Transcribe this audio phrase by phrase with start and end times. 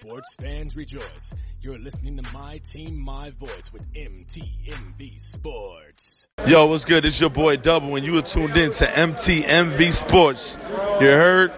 [0.00, 1.34] Sports fans rejoice.
[1.60, 6.28] You're listening to My Team, My Voice with MTMV Sports.
[6.46, 7.04] Yo, what's good?
[7.04, 10.56] It's your boy Double, and you are tuned in to MTMV Sports.
[11.00, 11.52] You heard?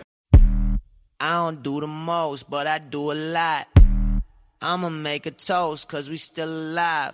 [1.20, 3.68] I don't do the most, but I do a lot.
[4.62, 7.12] I'ma make a toast, cause we still alive.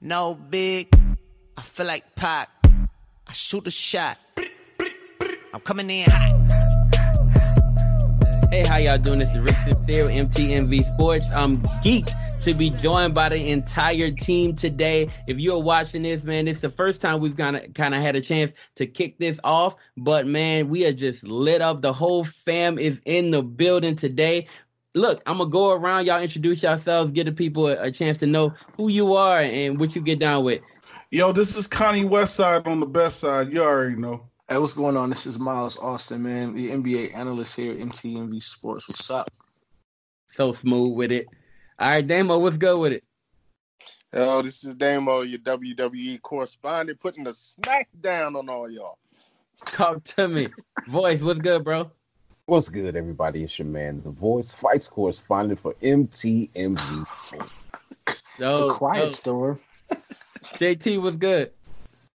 [0.00, 0.88] No big,
[1.56, 2.48] I feel like Pac.
[3.28, 4.18] I shoot a shot.
[5.54, 6.71] I'm coming in hot.
[8.52, 9.18] Hey, how y'all doing?
[9.18, 11.24] This is Rick Sincere, MTMV Sports.
[11.34, 12.12] I'm geeked
[12.42, 15.08] to be joined by the entire team today.
[15.26, 18.14] If you're watching this, man, it's the first time we've kind of kind of had
[18.14, 19.76] a chance to kick this off.
[19.96, 21.80] But man, we are just lit up.
[21.80, 24.48] The whole fam is in the building today.
[24.94, 26.04] Look, I'm gonna go around.
[26.04, 29.80] Y'all introduce yourselves, give the people a, a chance to know who you are and
[29.80, 30.60] what you get down with.
[31.10, 33.50] Yo, this is Connie Westside on the best side.
[33.50, 34.28] You already know.
[34.52, 35.08] Hey, what's going on?
[35.08, 38.86] This is Miles Austin, man, the NBA analyst here at MTMV Sports.
[38.86, 39.30] What's up?
[40.26, 41.26] So smooth with it.
[41.78, 43.04] All right, Damo, what's good with it?
[44.12, 48.98] Oh, this is Damo, your WWE correspondent, putting the smack down on all y'all.
[49.64, 50.50] Talk to me.
[50.86, 51.90] Voice, what's good, bro?
[52.44, 53.44] What's good, everybody?
[53.44, 57.50] It's your man, the voice fights correspondent for MTMV Sports.
[58.38, 59.10] Yo, the quiet yo.
[59.12, 59.60] storm.
[60.44, 61.52] JT, what's good?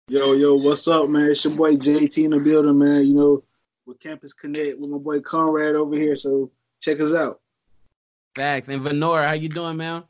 [0.09, 1.31] Yo, yo, what's up, man?
[1.31, 3.07] It's your boy JT in the building, man.
[3.07, 3.45] You know,
[3.87, 6.17] with Campus Connect with my boy Conrad over here.
[6.17, 6.51] So
[6.81, 7.41] check us out.
[8.35, 8.69] Facts.
[8.69, 10.03] And Venora, how you doing, man?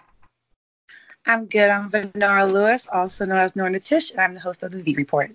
[1.27, 1.69] I'm good.
[1.69, 4.95] I'm Venora Lewis, also known as Norna Tish, and I'm the host of the V
[4.95, 5.31] Report.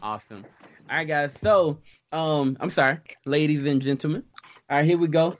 [0.00, 0.44] Awesome.
[0.88, 1.32] All right, guys.
[1.42, 1.78] So,
[2.12, 4.22] um, I'm sorry, ladies and gentlemen.
[4.70, 5.36] All right, here we go.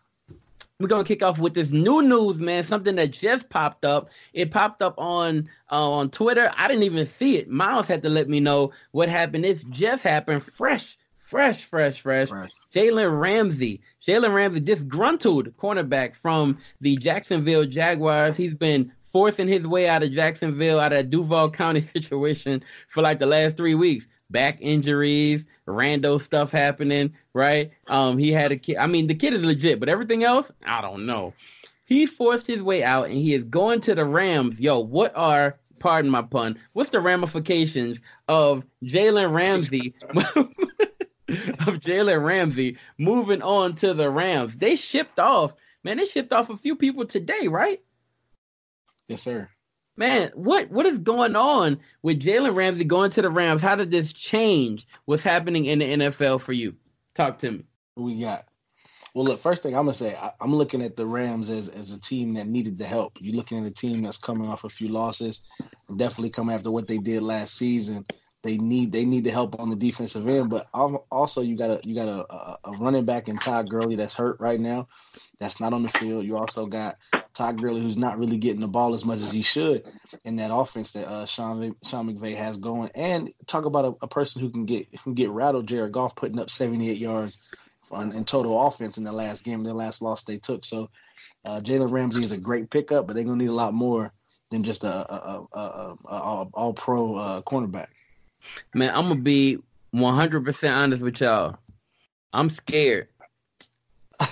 [0.78, 2.62] We're gonna kick off with this new news, man.
[2.64, 4.10] Something that just popped up.
[4.34, 6.52] It popped up on uh, on Twitter.
[6.54, 7.48] I didn't even see it.
[7.48, 9.46] Miles had to let me know what happened.
[9.46, 10.42] It's just happened.
[10.44, 12.28] Fresh, fresh, fresh, fresh.
[12.28, 12.50] Fresh.
[12.74, 13.80] Jalen Ramsey.
[14.06, 18.36] Jalen Ramsey, disgruntled cornerback from the Jacksonville Jaguars.
[18.36, 23.18] He's been forcing his way out of Jacksonville, out of Duval County situation for like
[23.18, 24.06] the last three weeks.
[24.28, 27.70] Back injuries, rando stuff happening, right?
[27.86, 28.76] Um, he had a kid.
[28.76, 31.32] I mean, the kid is legit, but everything else, I don't know.
[31.86, 34.60] He forced his way out and he is going to the Rams.
[34.60, 39.94] Yo, what are, pardon my pun, what's the ramifications of Jalen Ramsey?
[40.10, 44.58] of Jalen Ramsey moving on to the Rams.
[44.58, 47.80] They shipped off, man, they shipped off a few people today, right?
[49.08, 49.48] Yes, sir.
[49.96, 53.62] Man, what what is going on with Jalen Ramsey going to the Rams?
[53.62, 56.74] How did this change what's happening in the NFL for you?
[57.14, 57.64] Talk to me.
[57.94, 58.46] What we got?
[59.14, 61.90] Well, look, first thing I'm gonna say, I, I'm looking at the Rams as as
[61.90, 63.16] a team that needed the help.
[63.18, 65.44] You're looking at a team that's coming off a few losses,
[65.96, 68.04] definitely coming after what they did last season.
[68.46, 71.80] They need they need the help on the defensive end, but also you got a
[71.82, 72.32] you got a,
[72.64, 74.86] a, running back in Todd Gurley that's hurt right now,
[75.40, 76.24] that's not on the field.
[76.24, 76.96] You also got
[77.34, 79.82] Todd Gurley who's not really getting the ball as much as he should
[80.24, 82.88] in that offense that uh, Sean Sean McVay has going.
[82.94, 85.66] And talk about a, a person who can get who can get rattled.
[85.66, 87.50] Jared Goff putting up 78 yards
[87.90, 90.64] on, in total offense in the last game, the last loss they took.
[90.64, 90.88] So
[91.44, 94.12] uh, Jalen Ramsey is a great pickup, but they're gonna need a lot more
[94.52, 97.88] than just a, a, a, a all pro uh, cornerback.
[98.74, 99.58] Man, I'm gonna be
[99.94, 101.56] 100% honest with y'all.
[102.32, 103.08] I'm scared.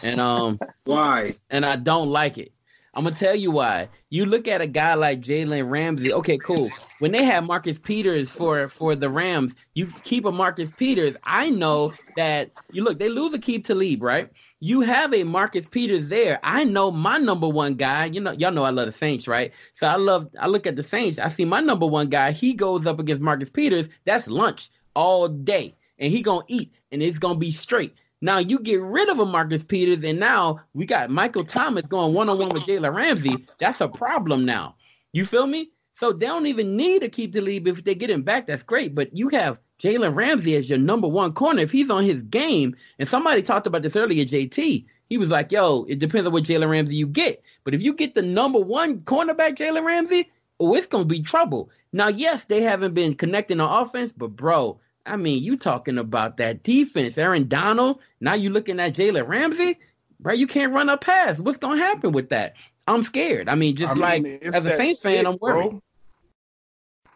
[0.03, 1.35] And um Why?
[1.51, 2.53] and I don't like it.
[2.95, 3.89] I'm gonna tell you why.
[4.11, 6.13] You look at a guy like Jalen Ramsey.
[6.13, 6.77] Okay, cool.
[6.99, 11.17] When they had Marcus Peters for for the Rams, you keep a Marcus Peters.
[11.25, 12.99] I know that you look.
[12.99, 14.31] They lose Aqib Talib, right?
[14.65, 16.41] You have a Marcus Peters there.
[16.43, 18.07] I know my number one guy.
[18.07, 19.53] You know, y'all know I love the Saints, right?
[19.75, 20.31] So I love.
[20.41, 21.19] I look at the Saints.
[21.19, 22.33] I see my number one guy.
[22.33, 23.91] He goes up against Marcus Peters.
[24.07, 27.93] That's lunch all day, and he gonna eat, and it's gonna be straight.
[28.23, 32.15] Now you get rid of a Marcus Peters, and now we got Michael Thomas going
[32.15, 33.45] one on one with Jalen Ramsey.
[33.59, 34.77] That's a problem now.
[35.13, 35.73] You feel me?
[35.97, 37.69] So they don't even need Aqib Talib.
[37.69, 38.95] If they get him back, that's great.
[38.95, 41.61] But you have Jalen Ramsey as your number one corner.
[41.61, 45.53] If he's on his game, and somebody talked about this earlier, JT, he was like,
[45.53, 47.43] yo, it depends on what Jalen Ramsey you get.
[47.65, 51.70] But if you get the number one cornerback, Jalen Ramsey, oh, it's gonna be trouble.
[51.93, 56.38] Now, yes, they haven't been connecting on offense, but bro, I mean, you talking about
[56.38, 58.00] that defense, Aaron Donald.
[58.20, 59.79] Now you looking at Jalen Ramsey,
[60.19, 60.32] bro.
[60.32, 61.38] You can't run a pass.
[61.38, 62.55] What's gonna happen with that?
[62.87, 63.49] I'm scared.
[63.50, 65.70] I mean, just I mean, like as a Saints fan, I'm worried.
[65.70, 65.82] bro.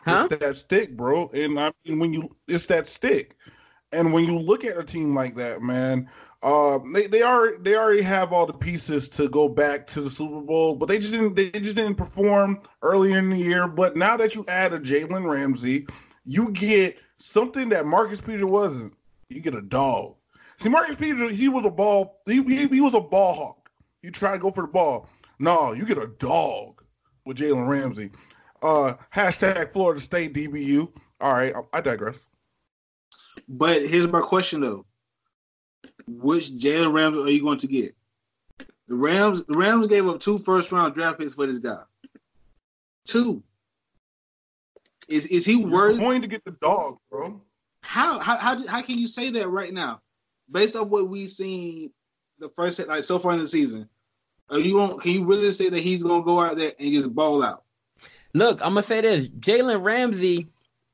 [0.04, 0.26] Huh?
[0.30, 1.28] It's that stick, bro.
[1.34, 3.36] And I mean, when you, it's that stick.
[3.92, 6.10] And when you look at a team like that, man,
[6.42, 10.10] uh, they they are they already have all the pieces to go back to the
[10.10, 13.66] Super Bowl, but they just didn't they just didn't perform earlier in the year.
[13.66, 15.86] But now that you add a Jalen Ramsey,
[16.24, 18.92] you get something that Marcus Peters wasn't.
[19.30, 20.16] You get a dog.
[20.58, 22.20] See, Marcus Peters, he was a ball.
[22.26, 23.70] He, he, he was a ball hawk.
[24.02, 25.08] He tried to go for the ball.
[25.38, 26.82] No, you get a dog
[27.24, 28.10] with Jalen Ramsey.
[28.62, 30.92] Uh, hashtag Florida State DBU.
[31.20, 32.26] All right, I, I digress.
[33.48, 34.84] But here's my question though:
[36.06, 37.94] Which Jalen Ramsey are you going to get?
[38.88, 41.82] The Rams, the Rams gave up two first round draft picks for this guy.
[43.04, 43.42] Two.
[45.08, 45.98] Is is he worth?
[45.98, 47.40] going to get the dog, bro.
[47.82, 50.00] How how how, how can you say that right now,
[50.50, 51.90] based off what we've seen
[52.38, 53.88] the first like so far in the season?
[54.50, 54.98] Are you going?
[55.00, 57.64] Can you really say that he's going to go out there and just ball out?
[58.34, 60.48] Look, I'm gonna say this: Jalen Ramsey,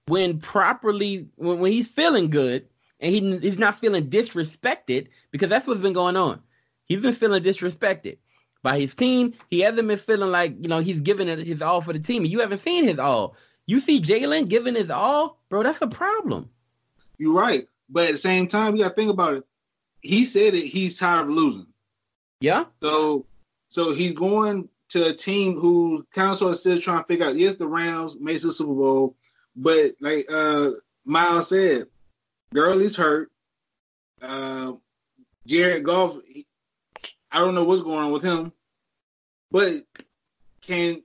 [0.07, 2.67] when properly, when, when he's feeling good
[3.01, 6.41] and he he's not feeling disrespected, because that's what's been going on.
[6.87, 8.19] He's been feeling disrespected
[8.63, 9.35] by his team.
[9.51, 12.25] He hasn't been feeling like you know he's giving it his all for the team.
[12.25, 13.37] You haven't seen his all.
[13.67, 15.63] You see Jalen giving his all, bro.
[15.63, 16.51] That's a problem.
[17.19, 19.45] You're right, but at the same time, you got to think about it.
[20.01, 21.67] He said that he's tired of losing.
[22.41, 22.65] Yeah.
[22.83, 23.25] So,
[23.69, 27.37] so he's going to a team who sort of still trying to figure out.
[27.37, 29.17] Yes, the Rams made the Super Bowl,
[29.57, 30.71] but like uh
[31.05, 31.85] Miles said,
[32.53, 33.31] Gurley's hurt.
[34.23, 34.73] Uh,
[35.47, 36.17] Jared Goff,
[37.31, 38.53] I don't know what's going on with him,
[39.51, 39.83] but
[40.63, 41.03] can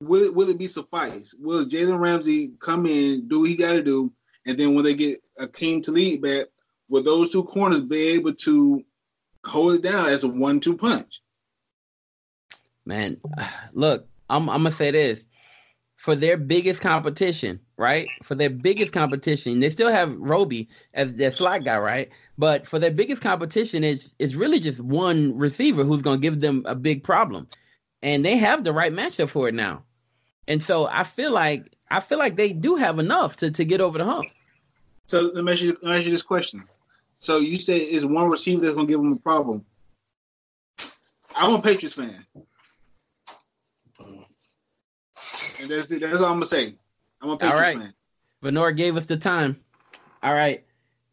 [0.00, 1.34] will it, will it be suffice?
[1.38, 4.12] Will Jalen Ramsey come in, do what he got to do,
[4.44, 6.46] and then when they get Aqib Talib back,
[6.88, 8.84] will those two corners be able to
[9.44, 11.22] hold it down as a one-two punch?
[12.86, 13.20] Man,
[13.72, 15.24] look, I'm I'm gonna say this.
[15.96, 18.06] For their biggest competition, right?
[18.22, 22.10] For their biggest competition, they still have Robey as their slot guy, right?
[22.36, 26.64] But for their biggest competition, it's it's really just one receiver who's gonna give them
[26.66, 27.48] a big problem.
[28.02, 29.82] And they have the right matchup for it now.
[30.48, 33.80] And so I feel like I feel like they do have enough to, to get
[33.80, 34.28] over the hump.
[35.06, 36.64] So let me ask you, me ask you this question.
[37.18, 39.64] So you say it's one receiver that's going to give them a problem.
[41.34, 42.26] I'm a Patriots fan.
[45.60, 46.00] And that's, it.
[46.00, 46.74] that's all I'm to say.
[47.20, 47.78] I'm a All Patriots right.
[47.78, 47.94] fan.
[48.42, 49.58] Venor gave us the time.
[50.22, 50.64] All right.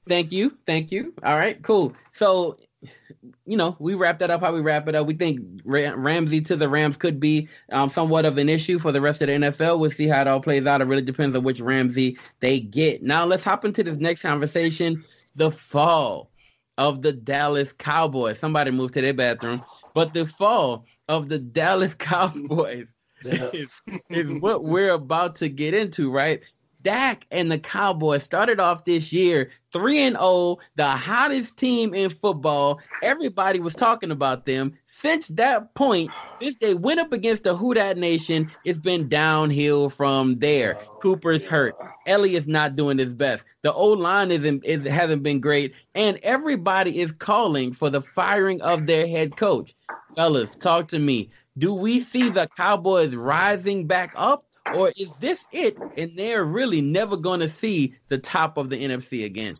[0.07, 0.57] Thank you.
[0.66, 1.13] Thank you.
[1.24, 1.62] All right.
[1.62, 1.94] Cool.
[2.12, 2.57] So,
[3.45, 5.07] you know, we wrap that up how we wrap it up.
[5.07, 8.92] We think Ra- Ramsey to the Rams could be um, somewhat of an issue for
[8.92, 9.80] the rest of the NFL.
[9.80, 10.81] We'll see how it all plays out.
[10.81, 13.04] It really depends on which Ramsey they get.
[13.04, 15.04] Now, let's hop into this next conversation
[15.36, 16.30] the fall
[16.78, 18.39] of the Dallas Cowboys.
[18.39, 19.63] Somebody moved to their bathroom.
[19.94, 22.88] But the fall of the Dallas Cowboys
[23.25, 23.72] is,
[24.10, 26.42] is what we're about to get into, right?
[26.84, 32.10] Dak and the Cowboys started off this year 3 and 0, the hottest team in
[32.10, 32.80] football.
[33.02, 34.74] Everybody was talking about them.
[34.88, 36.12] Since that point,
[36.42, 40.78] since they went up against the Who Dat Nation, it's been downhill from there.
[40.78, 41.75] Oh, Cooper's hurt.
[42.06, 43.46] Elliott's not doing his best.
[43.62, 48.62] The O line isn't is, hasn't been great, and everybody is calling for the firing
[48.62, 49.74] of their head coach.
[50.16, 51.31] Fellas, talk to me.
[51.57, 56.81] Do we see the Cowboys rising back up, or is this it, and they're really
[56.81, 59.53] never going to see the top of the NFC again?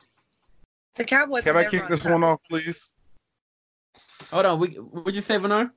[0.96, 1.44] The Cowboys.
[1.44, 2.12] Can I kick on this top.
[2.14, 2.96] one off, please?
[4.32, 5.70] Hold on, we, what'd you say, Bernard?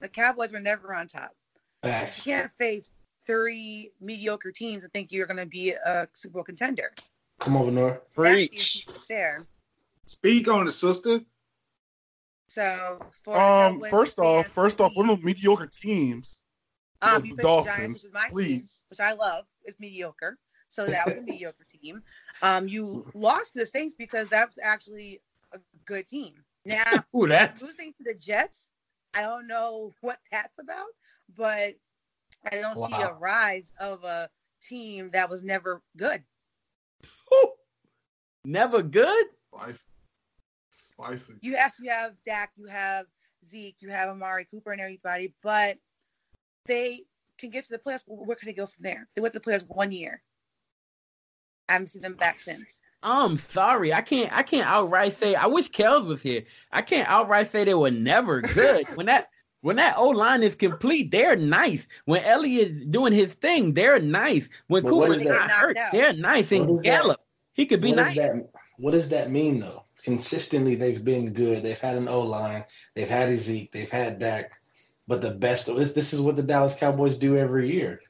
[0.00, 1.30] The Cowboys were never on top.
[1.84, 2.92] You can't face
[3.26, 6.92] three mediocre teams and think you're going to be a Super Bowl contender.
[7.38, 8.00] Come over, Nora.
[8.14, 8.86] Preach.
[9.08, 9.44] There.
[10.06, 11.20] Speak on it, sister.
[12.52, 16.44] So for Um, first off, fans, first off, one of those mediocre teams.
[17.00, 18.84] um, was the faced the Giants, Dolphins, which is my team, please.
[18.90, 20.38] which I love, is mediocre.
[20.68, 22.02] So that was a mediocre team.
[22.42, 25.22] Um, you lost to the Saints because that was actually
[25.54, 26.44] a good team.
[26.66, 26.84] Now
[27.16, 28.68] Ooh, that losing to the Jets,
[29.14, 30.88] I don't know what that's about,
[31.34, 31.74] but
[32.44, 34.28] I don't see a rise of a
[34.60, 36.22] team that was never good.
[38.44, 39.26] never good.
[39.54, 39.91] Spicy.
[40.72, 41.34] Spicy.
[41.40, 43.06] You have you have Dak, you have
[43.50, 45.76] Zeke, you have Amari Cooper and everybody, but
[46.66, 47.00] they
[47.38, 48.02] can get to the playoffs.
[48.06, 49.08] but Where can they go from there?
[49.14, 50.22] They went to the playoffs one year.
[51.68, 52.80] I haven't seen them back since.
[53.02, 53.92] I'm sorry.
[53.92, 56.44] I can't I can't outright say I wish Kels was here.
[56.70, 58.86] I can't outright say they were never good.
[58.94, 59.28] when that
[59.62, 61.86] when that O line is complete, they're nice.
[62.04, 64.48] When Elliott's doing his thing, they're nice.
[64.68, 65.92] When But Cooper's is not hurt, Knocked out.
[65.92, 66.50] they're nice.
[66.50, 66.82] What And is?
[66.82, 67.20] Gallup,
[67.54, 68.14] he could be What nice.
[68.14, 68.48] does that
[68.78, 69.84] what does that mean though?
[70.02, 71.62] Consistently they've been good.
[71.62, 74.50] They've had an O line, they've had Zeke, they've had Dak.
[75.06, 78.00] But the best of this this is what the Dallas Cowboys do every year.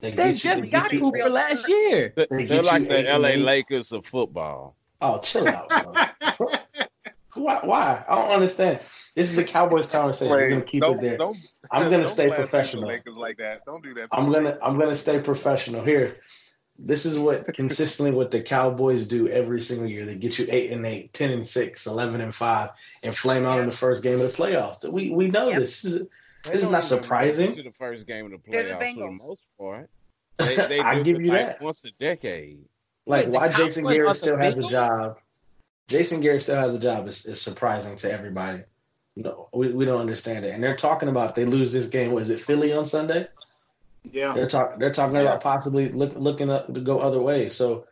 [0.00, 2.12] They They get you, just they got get you Cooper last year.
[2.30, 3.38] They They're like the LA eight.
[3.38, 4.76] Lakers of football.
[5.00, 5.68] Oh, chill out.
[5.68, 6.48] bro.
[7.34, 8.04] why, why?
[8.08, 8.80] I don't understand.
[9.14, 10.36] This is a Cowboys conversation.
[10.36, 11.16] We're gonna keep don't, it there.
[11.16, 11.36] Don't,
[11.70, 12.88] I'm gonna don't stay professional.
[12.88, 13.64] Lakers like that.
[13.64, 14.08] Don't do that.
[14.12, 14.60] I'm gonna Lakers.
[14.62, 16.16] I'm gonna stay professional here.
[16.78, 20.04] This is what consistently what the Cowboys do every single year.
[20.04, 22.70] They get you eight and eight, 10 and 6, 11 and 5,
[23.02, 24.84] and flame out in the first game of the playoffs.
[24.90, 25.58] We we know Yep.
[25.60, 25.82] this.
[25.82, 26.00] This is
[26.44, 27.52] They This is don't not even make it surprising.
[27.52, 29.90] To the first game of the They're the playoffs for the most part.
[30.38, 31.62] They, they I give you like that.
[31.62, 32.58] once a decade.
[33.06, 35.18] Like Wait, why Jason are Garrett still has a job.
[35.88, 38.62] Jason Garrett still has a job is, is surprising to everybody.
[39.16, 40.52] No, we, we don't understand it.
[40.52, 42.12] And they're talking about if they lose this game.
[42.12, 43.28] Was it Philly on Sunday?
[44.12, 44.32] Yeah.
[44.34, 44.78] They're talking.
[44.78, 47.54] They're talking about possibly look, looking up to go other ways.
[47.54, 47.86] So,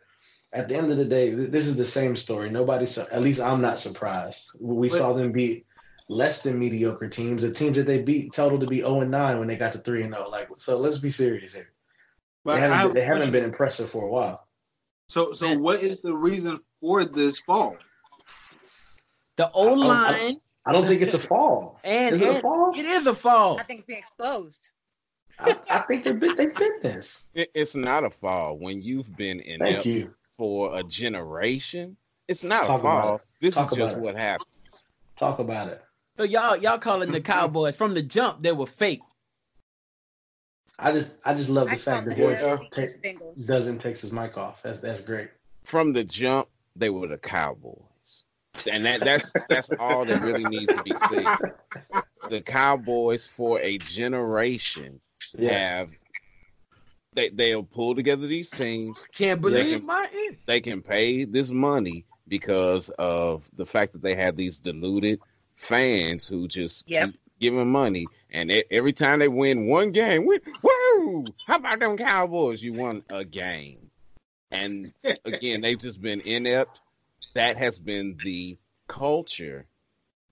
[0.53, 2.49] at the end of the day, th- this is the same story.
[2.49, 4.49] Nobody, su- at least I'm not surprised.
[4.59, 5.65] We But- saw them beat
[6.07, 9.39] less than mediocre teams, the teams that they beat total to be 0 and 9
[9.39, 10.29] when they got to 3 and 0.
[10.29, 11.71] Like, so let's be serious here.
[12.43, 14.47] But They haven't, have been, they haven't been impressive for a while.
[15.09, 17.75] So, so what is the reason for this fall?
[19.37, 21.79] The O I- I- line I don't think it's a fall.
[21.83, 22.73] and, is it a fall?
[22.75, 23.59] it is a fall.
[23.59, 24.67] I think it's being exposed.
[25.39, 27.27] I, I think they've been they've been this.
[27.33, 30.13] It, it's not a fall when you've been Thank inept you.
[30.37, 31.97] for a generation.
[32.27, 33.21] It's not Talk a fall.
[33.41, 34.05] This Talk is just about it.
[34.05, 34.85] what happens.
[35.15, 35.83] Talk about it.
[36.17, 39.01] So y'all y'all calling the Cowboys from the jump they were fake.
[40.79, 44.11] I just I just love I the fact call the voice ta- doesn't takes his
[44.11, 44.61] mic off.
[44.63, 45.29] That's that's great.
[45.63, 48.23] From the jump, they were the Cowboys,
[48.71, 51.37] and that that's that's all that really needs to be said.
[52.27, 54.99] The Cowboys for a generation
[55.37, 55.77] Yeah.
[55.77, 55.89] have
[57.13, 59.05] they they'll pull together these teams.
[59.13, 60.37] Can't They believe can- my ear.
[60.45, 65.21] they can pay this money because of the fact that they have these deluded
[65.55, 67.11] fans who just Yep.
[67.11, 68.07] keep giving money.
[68.31, 71.25] And e- every time they win one game, we, woo!
[71.47, 72.61] How about them Cowboys?
[72.61, 73.91] You won a game.
[74.51, 74.91] And
[75.25, 76.81] again, they've just been inept.
[77.33, 79.67] That has been the culture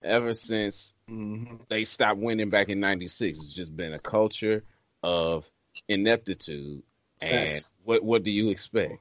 [0.02, 1.66] ever since Mhm.
[1.68, 3.38] they stopped winning back in 96.
[3.38, 4.64] It's just been a culture
[5.04, 5.48] of
[5.88, 6.82] ineptitude.
[7.20, 7.70] And Facts.
[7.84, 8.98] what, what do you expect?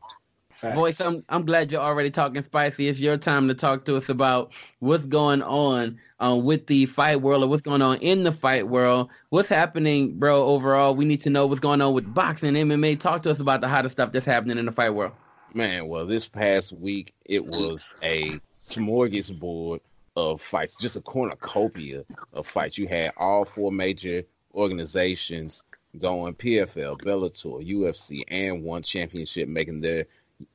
[0.52, 0.76] Facts.
[0.76, 2.88] Voice, I'm I'm glad you're already talking spicy.
[2.88, 7.22] It's your time to talk to us about what's going on uh, with the fight
[7.22, 9.10] world or what's going on in the fight world.
[9.30, 10.44] What's happening, bro?
[10.46, 13.00] Overall, we need to know what's going on with boxing, MMA.
[13.00, 15.14] Talk to us about the hottest stuff that's happening in the fight world.
[15.56, 19.80] Man, well, this past week it was a smorgasbord
[20.16, 22.78] of fights, just a cornucopia of fights.
[22.78, 24.24] You had all four major
[24.56, 25.64] organizations
[26.00, 30.06] going PFL, Bellator, UFC, and One Championship making their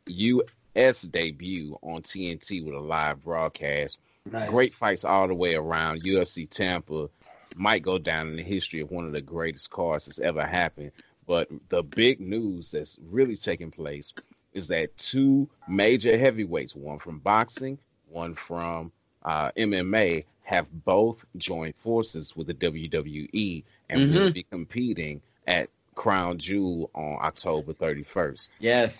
[0.06, 1.02] U.S.
[1.02, 3.98] debut on TNT with a live broadcast.
[4.30, 4.50] Nice.
[4.50, 6.02] Great fights all the way around.
[6.02, 7.08] UFC Tampa
[7.56, 10.92] might go down in the history of one of the greatest cards that's ever happened.
[11.26, 14.12] But the big news that's really taking place
[14.52, 17.78] is that two major heavyweights, one from boxing,
[18.10, 18.92] one from
[19.24, 24.32] uh, MMA, have both joined forces with the WWE and will Mhm.
[24.32, 28.96] be competing at Crown Jewel on October 31st Yes.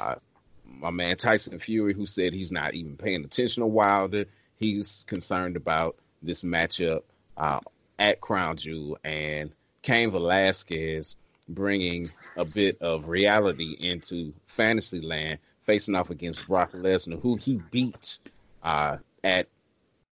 [0.67, 4.25] my man Tyson Fury, who said he's not even paying attention to Wilder.
[4.57, 7.03] He's concerned about this matchup
[7.37, 7.61] uh,
[8.01, 9.53] at Crown Jewel and
[9.83, 11.15] Cain Velasquez
[11.49, 17.63] bringing a bit of reality into fantasy land, facing off against Brock Lesnar, who he
[17.71, 18.19] beat
[18.63, 19.47] uh, at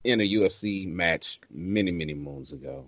[0.04, 2.86] in a UFC match many many moons ago.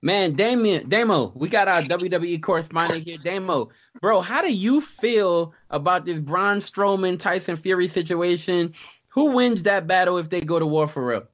[0.00, 3.16] Man, Damien, Damo, we got our WWE correspondent here.
[3.18, 8.74] Damo, bro, how do you feel about this Braun Strowman Tyson Fury situation?
[9.08, 11.26] Who wins that battle if they go to war for real?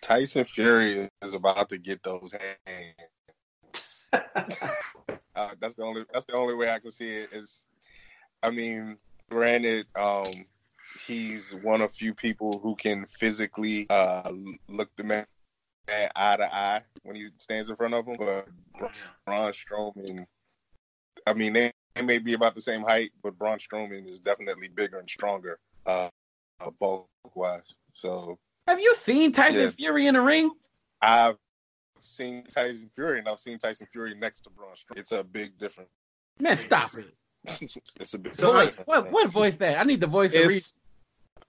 [0.00, 2.34] Tyson Fury is about to get those
[2.66, 4.08] hands.
[4.12, 6.04] uh, that's the only.
[6.12, 7.28] That's the only way I can see it.
[7.32, 7.68] Is,
[8.42, 8.96] I mean,
[9.30, 10.26] granted, um,
[11.06, 14.32] he's one of few people who can physically uh,
[14.68, 15.26] look the man
[16.16, 18.16] eye to eye when he stands in front of him.
[18.18, 18.48] But
[19.26, 20.26] Braun Strowman,
[21.26, 24.68] I mean, they, they may be about the same height, but Braun Strowman is definitely
[24.68, 26.08] bigger and stronger, uh,
[26.60, 27.74] uh bulk wise.
[27.92, 29.70] So Have you seen Tyson Yeah.
[29.70, 30.50] Fury in the ring?
[31.00, 31.36] I've
[32.00, 34.98] seen Tyson Fury and I've seen Tyson Fury next to Braun Strowman.
[34.98, 35.90] It's a big difference.
[36.40, 37.14] Man, stop it.
[37.96, 38.86] It's a big So, difference.
[38.86, 39.78] what, what voice that?
[39.78, 40.62] I need the voice to read.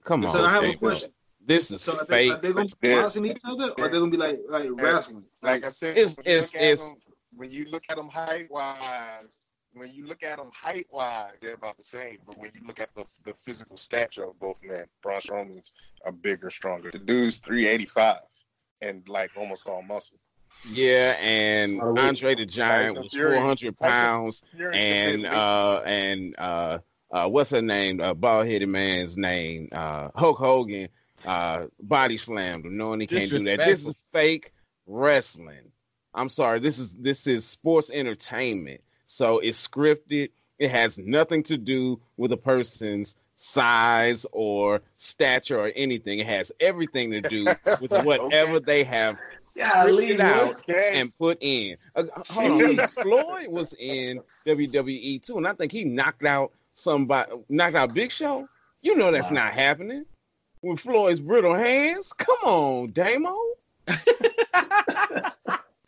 [0.04, 1.12] Come on, So I have a question.
[1.50, 2.32] This is So are they, fake.
[2.34, 3.02] are they gonna be Yeah.
[3.02, 5.26] boxing each other, or are they gonna be like like wrestling?
[5.42, 7.02] Like I said, It's- when, you it's- look at it's- them,
[7.36, 9.40] when you look at them height wise,
[9.74, 12.20] when you look at them height wise, they're about the same.
[12.28, 15.72] But when you look at the the physical stature of both men, Braun Strowman's
[16.06, 16.92] are bigger, stronger.
[16.92, 18.22] The dude's three eighty five
[18.82, 20.20] and like almost all muscle.
[20.70, 22.04] Yeah, and Not a weight.
[22.10, 26.78] Andre the Giant was four hundred pounds, and uh, and uh,
[27.12, 28.02] uh, what's her name?
[28.02, 30.90] Uh, bald headed man's name, uh, Hulk Hogan,
[31.26, 33.60] uh, body slammed him, knowing he can't do that.
[33.60, 34.54] This is fake
[34.88, 35.72] wrestling.
[36.14, 36.60] I'm sorry.
[36.60, 40.30] This is this is sports entertainment, so it's scripted.
[40.58, 46.20] It has nothing to do with a person's size or stature or anything.
[46.20, 47.46] It has everything to do
[47.80, 48.66] with whatever Okay.
[48.66, 49.18] they have
[49.56, 51.78] Golly, out and put in.
[51.96, 57.32] Uh, hold on, Floyd was in WWE too, and I think he knocked out somebody,
[57.50, 58.48] knocked out Big Show.
[58.82, 59.46] You know that's Wow.
[59.46, 60.06] not happening
[60.62, 62.14] with Floyd's brittle hands.
[62.14, 63.38] Come on, Damo.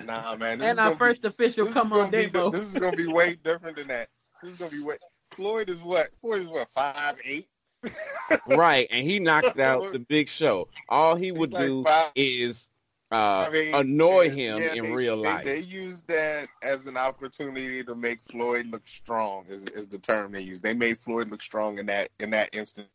[0.06, 0.58] Nah, man.
[0.60, 2.98] This is and our gonna be- first official come on gonna be- This is gonna
[2.98, 4.10] be way different than that.
[4.42, 4.98] This is gonna be way.
[5.30, 6.10] Floyd is what?
[6.20, 6.70] Floyd is what?
[6.70, 7.48] Five eight.
[8.48, 10.68] right, and he knocked out the Big Show.
[10.90, 12.70] All he would like do five- is
[13.12, 15.46] uh, I mean, annoy yeah, him yeah, in they- real life.
[15.46, 19.46] They, used that as an opportunity to make Floyd look strong.
[19.50, 20.64] Is, is the term they used?
[20.64, 22.88] They made Floyd look strong in that in that instant.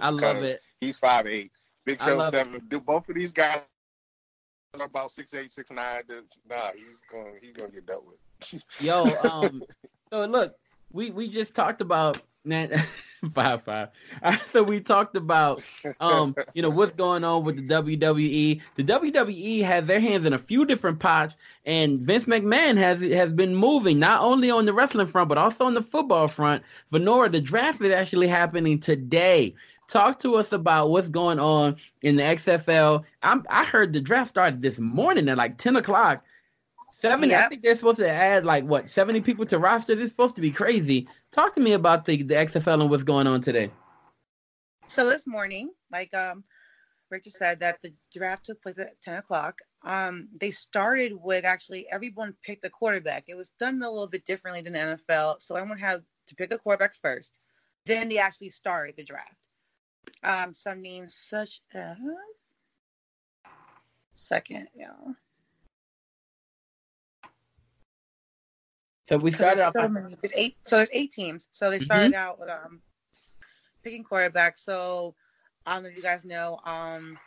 [0.00, 0.60] I love it.
[0.80, 1.52] He's five eight.
[1.84, 2.62] Big Show seven.
[2.68, 3.60] Do both of these guys
[4.80, 6.02] are about six eight, six nine?
[6.48, 8.62] Nah, he's gonna He's gonna get dealt with.
[8.80, 9.62] Yo, um,
[10.10, 10.56] so look,
[10.92, 12.70] we we just talked about man,
[13.34, 13.88] five five.
[14.48, 15.62] So we talked about
[16.00, 18.60] um, you know, what's going on with the WWE.
[18.76, 23.32] The WWE has their hands in a few different pots, and Vince McMahon has has
[23.32, 26.62] been moving not only on the wrestling front but also on the football front.
[26.92, 29.54] Venora, the draft is actually happening today.
[29.88, 33.04] Talk to us about what's going on in the XFL.
[33.22, 36.24] I'm, I heard the draft started this morning at like ten o'clock.
[37.00, 37.34] Seventy.
[37.34, 39.98] I think they're supposed to add like what seventy people to rosters.
[39.98, 41.08] It's supposed to be crazy.
[41.32, 43.70] Talk to me about the the XFL and what's going on today.
[44.86, 46.44] So this morning, like um,
[47.10, 49.58] Rachel said, that the draft took place at ten o'clock.
[49.84, 53.24] Um, they started with actually everyone picked a quarterback.
[53.26, 55.42] It was done a little bit differently than the NFL.
[55.42, 57.32] So everyone had to pick a quarterback first.
[57.84, 59.41] Then they actually started the draft.
[60.24, 61.96] Um, some names such as
[64.14, 64.88] second, yeah.
[69.08, 69.72] So we started off.
[69.74, 70.14] so many.
[70.22, 70.56] There's eight.
[70.64, 71.48] So there's eight teams.
[71.52, 72.80] So they started out with um
[73.82, 74.56] picking quarterback.
[74.56, 75.14] So
[75.66, 77.18] I don't know if you guys know um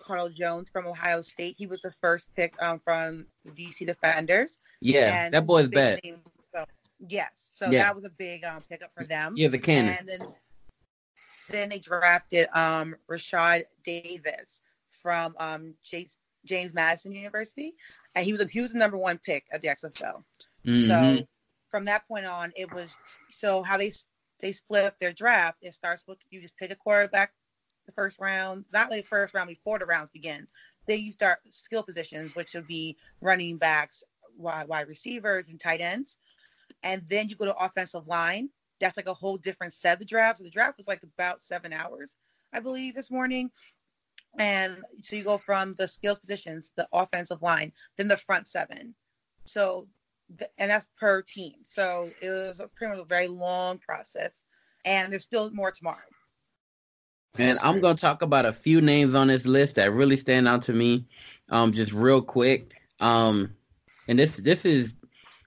[0.00, 1.54] Carl Jones from Ohio State.
[1.56, 4.58] He was the first pick um from the DC Defenders.
[4.80, 6.00] Yeah, And that boy's bad.
[6.02, 6.22] name-
[6.54, 6.64] so-
[7.08, 7.50] yes.
[7.54, 7.84] So Yeah.
[7.84, 9.34] that was a big um pickup for them.
[9.36, 9.94] Yeah, the cannon.
[10.00, 10.20] And then
[11.48, 17.74] then they drafted um Rashad Davis from um James James Madison University,
[18.14, 20.24] and he was a, he was the number one pick at the XFL.
[20.66, 20.86] Mhm.
[20.86, 21.26] So
[21.70, 22.96] from that point on, it was
[23.30, 23.92] so how they
[24.40, 25.58] they split up their draft.
[25.62, 27.32] It starts with you just pick a quarterback
[27.86, 30.46] the first round, not really the first round before the rounds begin.
[30.86, 34.04] Then you start skill positions, which would be running backs,
[34.36, 36.18] wide, wide receivers, and tight ends.
[36.82, 38.50] And then you go to offensive line.
[38.82, 40.38] That's like a whole different set of the draft.
[40.38, 42.16] So the draft was like about seven hours,
[42.52, 43.50] I believe, this morning.
[44.38, 48.94] And so you go from the skills positions, the offensive line, then the front seven.
[49.44, 49.88] So,
[50.38, 51.54] th- and that's per team.
[51.64, 54.42] So it was a pretty much a very long process.
[54.84, 55.98] And there's still more tomorrow.
[57.38, 60.62] And I'm gonna talk about a few names on this list that really stand out
[60.62, 61.06] to me,
[61.48, 62.74] um, just real quick.
[63.00, 63.54] Um,
[64.08, 64.96] and this this is,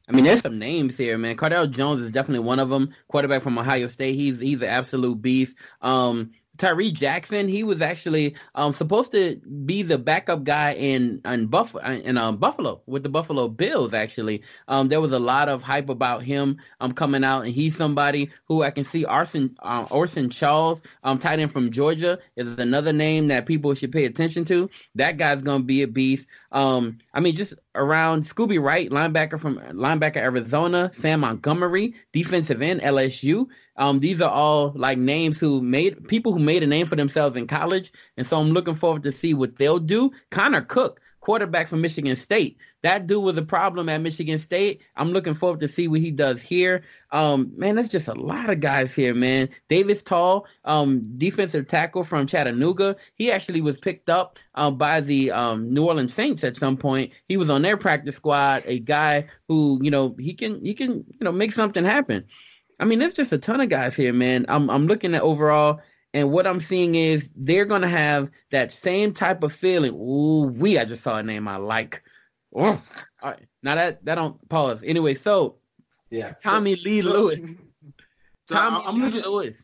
[0.07, 1.35] I mean, there's some names here, man.
[1.35, 2.93] Cardale Jones is definitely one of them.
[3.07, 4.15] Quarterback from Ohio State.
[4.15, 5.55] He's he's an absolute beast.
[5.81, 11.47] Um, Tyree Jackson, he was actually um, supposed to be the backup guy in in
[11.47, 13.93] Buffalo in um, Buffalo with the Buffalo Bills.
[13.93, 17.75] Actually, um, there was a lot of hype about him um, coming out, and he's
[17.75, 19.05] somebody who I can see.
[19.05, 23.91] Arson uh, Orson Charles, um, tight end from Georgia, is another name that people should
[23.91, 24.69] pay attention to.
[24.95, 26.25] That guy's gonna be a beast.
[26.51, 32.81] Um, I mean, just around Scooby Wright, linebacker from linebacker Arizona, Sam Montgomery, defensive end
[32.81, 33.47] LSU.
[33.77, 37.35] Um, these are all like names who made people who made a name for themselves
[37.35, 40.11] in college, and so I'm looking forward to see what they'll do.
[40.31, 44.79] Connor Cook, quarterback from Michigan State, that dude was a problem at Michigan State.
[44.95, 46.83] I'm looking forward to see what he does here.
[47.11, 49.49] Um, man, there's just a lot of guys here, man.
[49.69, 55.31] Davis Tull, um, defensive tackle from Chattanooga, he actually was picked up um, by the
[55.31, 57.11] um, New Orleans Saints at some point.
[57.27, 58.61] He was on their practice squad.
[58.67, 62.23] A guy who, you know, he can he can you know make something happen.
[62.79, 64.45] I mean, there's just a ton of guys here, man.
[64.49, 65.79] I'm I'm looking at overall,
[66.13, 69.93] and what I'm seeing is they're gonna have that same type of feeling.
[69.93, 72.03] Ooh, we I just saw a name I like.
[72.55, 72.81] Oh,
[73.21, 73.39] all right.
[73.63, 74.81] Now that that don't pause.
[74.83, 75.55] Anyway, so
[76.09, 76.33] Yeah.
[76.43, 77.39] Tommy Lee so- Lewis.
[78.47, 79.55] So Tommy I'm Lee looking- Lewis.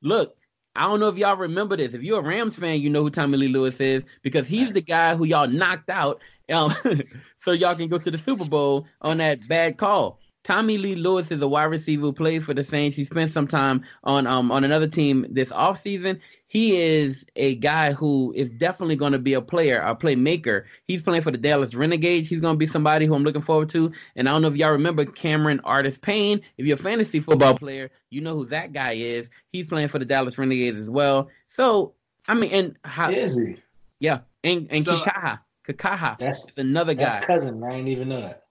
[0.00, 0.36] Look,
[0.76, 1.92] I don't know if y'all remember this.
[1.94, 4.80] If you're a Rams fan, you know who Tommy Lee Lewis is because he's the
[4.80, 6.20] guy who y'all knocked out,
[6.52, 6.72] um,
[7.42, 10.20] so y'all can go to the Super Bowl on that bad call.
[10.48, 12.96] Tommy Lee Lewis is a wide receiver who plays for the Saints.
[12.96, 16.18] He spent some time on um on another team this offseason.
[16.46, 20.64] He is a guy who is definitely going to be a player, a playmaker.
[20.86, 22.30] He's playing for the Dallas Renegades.
[22.30, 23.92] He's going to be somebody who I'm looking forward to.
[24.16, 26.40] And I don't know if y'all remember Cameron Artis-Payne.
[26.56, 29.28] If you're a fantasy football player, you know who that guy is.
[29.52, 31.28] He's playing for the Dallas Renegades as well.
[31.48, 31.92] So
[32.26, 33.56] I mean, and how, Is he?
[34.00, 37.26] yeah, and and So- Kikaha, Kakaha That's is another that's guy.
[37.26, 37.62] cousin.
[37.62, 38.44] I ain't even know that.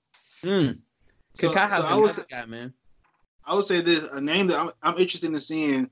[0.43, 0.77] Mm.
[1.37, 2.73] So, Kakaha's so I another would guy, man.
[3.45, 5.89] I would say this a name that I'm, I'm interested in seeing.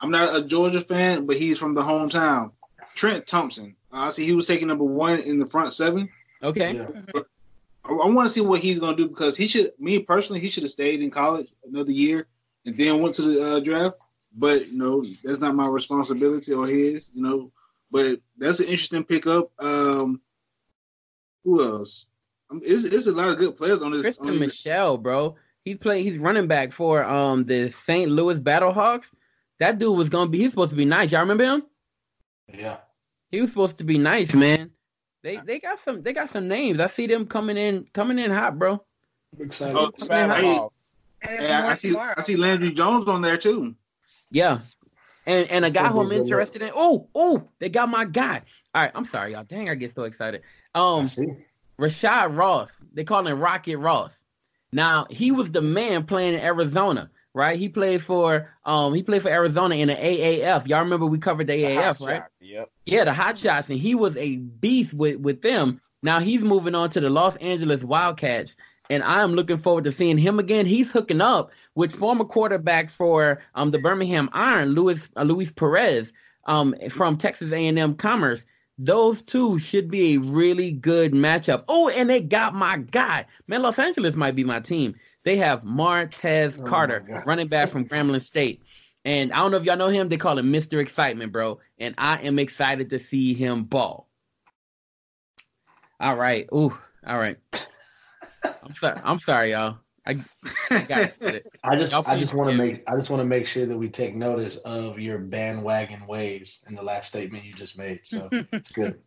[0.00, 2.52] I'm not a Georgia fan, but he's from the hometown.
[2.94, 3.76] Trent Thompson.
[3.92, 6.08] I see he was taking number one in the front seven.
[6.42, 6.74] Okay.
[6.74, 6.88] Yeah.
[7.84, 10.40] I, I want to see what he's going to do because he should, me personally,
[10.40, 12.26] he should have stayed in college another year
[12.64, 13.96] and then went to the uh, draft.
[14.36, 17.10] But you know, that's not my responsibility or his.
[17.12, 17.52] You know,
[17.90, 19.50] but that's an interesting pickup.
[19.58, 20.20] Um,
[21.44, 22.06] who else?
[22.50, 23.98] Um, it's, it's a lot of good players on this.
[23.98, 25.36] On Christian this Michelle, bro.
[25.64, 26.04] He's playing.
[26.04, 28.10] He's running back for um the St.
[28.10, 29.10] Louis Battlehawks.
[29.58, 30.38] That dude was gonna be.
[30.38, 31.10] He's supposed to be nice.
[31.12, 31.62] Y'all remember him?
[32.52, 32.78] Yeah.
[33.30, 34.70] He was supposed to be nice, man.
[35.22, 36.02] They they got some.
[36.02, 36.80] They got some names.
[36.80, 38.82] I see them coming in coming in hot, bro.
[39.38, 39.76] I'm excited.
[39.76, 40.08] Oh, hot.
[40.08, 40.70] Battlehawks.
[41.20, 41.88] Hey, I, I see.
[41.90, 42.14] tomorrow.
[42.16, 43.74] I see Landry Jones on there too.
[44.30, 44.60] Yeah.
[45.26, 46.26] And and a guy who I'm be a good look.
[46.28, 46.70] interested in.
[46.74, 48.42] Oh, oh, they got my guy.
[48.74, 49.44] All right, I'm sorry, y'all.
[49.44, 50.42] Dang, I get so excited.
[50.74, 51.26] I Um, see.
[51.80, 52.70] Rashad Ross.
[52.92, 54.20] They call him Rocket Ross.
[54.72, 57.58] Now he was the man playing in Arizona, right?
[57.58, 60.66] He played for um he played for Arizona in the AAF.
[60.68, 62.16] Y'all remember we covered the The AAF, right?
[62.16, 62.70] shot, Yep.
[62.86, 65.80] Yeah, the Hot Shots, and he was a beast with with them.
[66.02, 68.56] Now he's moving on to the Los Angeles Wildcats,
[68.90, 70.66] and I am looking forward to seeing him again.
[70.66, 76.12] He's hooking up with former quarterback for um the Birmingham Iron, Luis uh, Luis Perez,
[76.44, 78.44] um from Texas A&M Commerce.
[78.78, 81.64] Those two should be a really good matchup.
[81.68, 83.26] Oh, and they got my guy.
[83.48, 84.94] Man, Los Angeles might be my team.
[85.24, 88.62] They have Martez Oh Carter, running back from Grambling State.
[89.04, 90.08] And I don't know if y'all know him.
[90.08, 90.80] They call him Mr.
[90.80, 91.58] Excitement, bro.
[91.78, 94.08] And I am excited to see him ball.
[96.00, 96.46] All right.
[96.54, 96.76] Ooh.
[97.06, 97.36] All right.
[98.62, 99.00] I'm sorry.
[99.02, 99.78] I'm sorry, y'all.
[100.08, 100.16] I,
[100.70, 101.46] I got it.
[101.64, 103.76] I just Y'all I just want to make I just want to make sure that
[103.76, 108.00] we take notice of your bandwagon ways in the last statement you just made.
[108.04, 108.98] So it's good.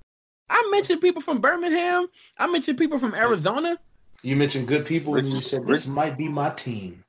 [0.50, 2.06] I mentioned people from Birmingham.
[2.38, 3.78] I mentioned people from Arizona.
[4.22, 7.02] You mentioned good people and you Rick- said this might be my team.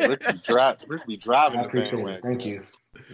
[0.00, 2.18] Rick be, dri- Rick be driving I appreciate bandwagon.
[2.18, 2.22] it.
[2.22, 2.62] Thank you.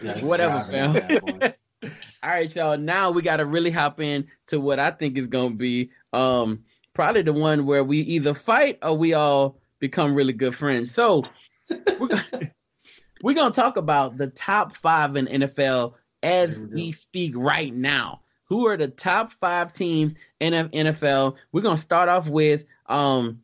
[0.03, 0.93] Yeah, Whatever, fam.
[0.93, 1.91] that bad boy.
[2.23, 2.77] All right, y'all.
[2.77, 5.91] Now we got to really hop in to what I think is going to be
[6.13, 10.93] um probably the one where we either fight or we all become really good friends.
[10.93, 11.25] So
[11.99, 12.25] we're gonna,
[13.23, 17.73] we're going to talk about the top five in NFL as we we speak right
[17.73, 18.21] now.
[18.45, 21.37] Who are the top five teams in NFL?
[21.53, 23.41] We're going to start off with um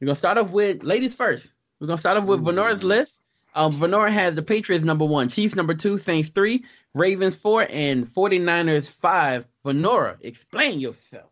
[0.00, 1.50] we're going to start off with ladies first.
[1.80, 3.20] We're going to start off with Venora's list.
[3.56, 8.06] Um, Venora has the Patriots number one, Chiefs number two, Saints three, Ravens four, and
[8.06, 9.46] 49ers five.
[9.64, 11.30] Venora, explain yourself.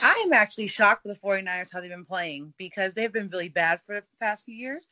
[0.00, 3.48] I am actually shocked with the 49ers how they've been playing because they've been really
[3.48, 4.88] bad for the past few years.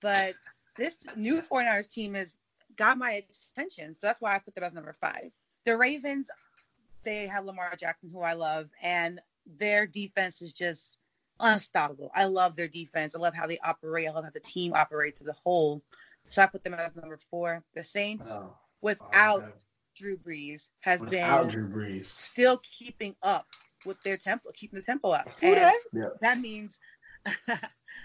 [0.00, 0.34] But
[0.76, 2.36] this new 49ers team has
[2.76, 3.22] got my
[3.54, 3.96] attention.
[4.00, 5.30] So that's why I put them as number five.
[5.64, 6.30] The Ravens,
[7.04, 9.20] they have Lamar Jackson, who I love, and
[9.58, 10.98] their defense is just
[11.40, 12.10] unstoppable.
[12.14, 13.14] I love their defense.
[13.14, 14.08] I love how they operate.
[14.08, 15.82] I love how the team operates as a whole.
[16.26, 17.62] So I put them as number four.
[17.74, 19.52] The Saints, Oh, oh without okay.
[19.96, 22.06] Drew Brees, has Without been Drew Brees.
[22.06, 23.46] still keeping up
[23.86, 25.28] with their tempo, keeping the tempo up.
[25.40, 25.80] Who And that?
[25.92, 26.08] Yeah.
[26.20, 26.78] that means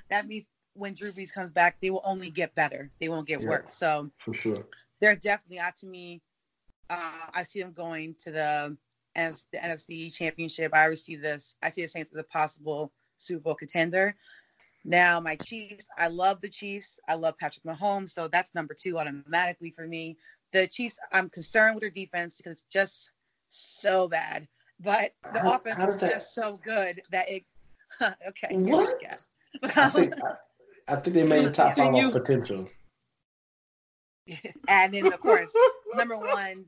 [0.10, 2.90] that means when Drew Brees comes back, they will only get better.
[3.00, 3.48] They won't get Yeah.
[3.48, 3.76] worse.
[3.76, 4.68] So For sure.
[5.02, 6.22] they're definitely out to me.
[6.90, 8.78] Uh, I see them going to the,
[9.18, 10.72] NF the NFC Championship.
[10.74, 11.56] I already see this.
[11.62, 14.16] I see the Saints as a possible Super Bowl contender.
[14.86, 17.00] Now, my Chiefs, I love the Chiefs.
[17.10, 20.18] I love Patrick Mahomes, so that's number two automatically for me.
[20.54, 23.12] The Chiefs, I'm concerned with their defense because it's just
[23.50, 24.48] so bad.
[24.80, 27.44] But the How- offense how is that- just so good that it.
[28.02, 28.50] okay.
[28.50, 29.00] here we What?
[29.76, 32.08] I think I, I think they made top five Continue.
[32.08, 32.68] off potential.
[34.68, 35.52] and then of course,
[35.96, 36.66] number one,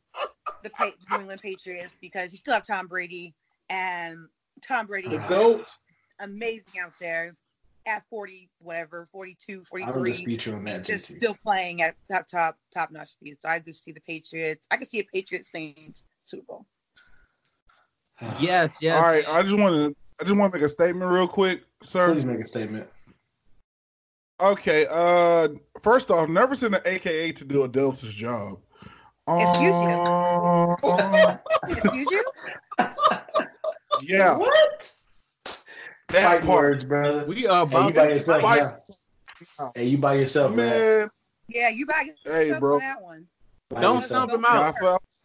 [0.63, 3.35] the Pa- New England Patriots because you still have Tom Brady,
[3.69, 4.17] and
[4.61, 5.79] Tom Brady is Let's just
[6.21, 7.35] amazing out there
[7.85, 10.11] at 40, whatever, 42, I don't 43.
[10.11, 13.37] dispute you that, Just still playing at top top top notch speed.
[13.39, 14.65] So I just see the Patriots.
[14.71, 16.65] I can see a Patriots Saints Super Bowl.
[18.39, 18.95] Yes, yes.
[18.95, 21.63] All right, I just want to I just want to make a statement real quick,
[21.83, 22.13] sir.
[22.13, 22.87] Please make a statement.
[24.41, 24.85] Okay.
[24.89, 25.49] Uh,
[25.81, 28.59] first off, never send an AKA to do a Delta's job.
[29.27, 29.89] Excuse you.
[29.89, 32.23] Uh, Excuse you?
[34.01, 34.91] yeah, What?
[36.09, 37.25] that Fight part, words, brother.
[37.25, 39.69] We are Hey, you by to yourself now.
[39.75, 40.79] Hey, you by yourself, man.
[40.99, 41.09] man.
[41.47, 42.75] Yeah, you back Hey, bro.
[42.75, 43.27] on that one.
[43.69, 44.29] By Don't yourself.
[44.29, 44.75] stump him out.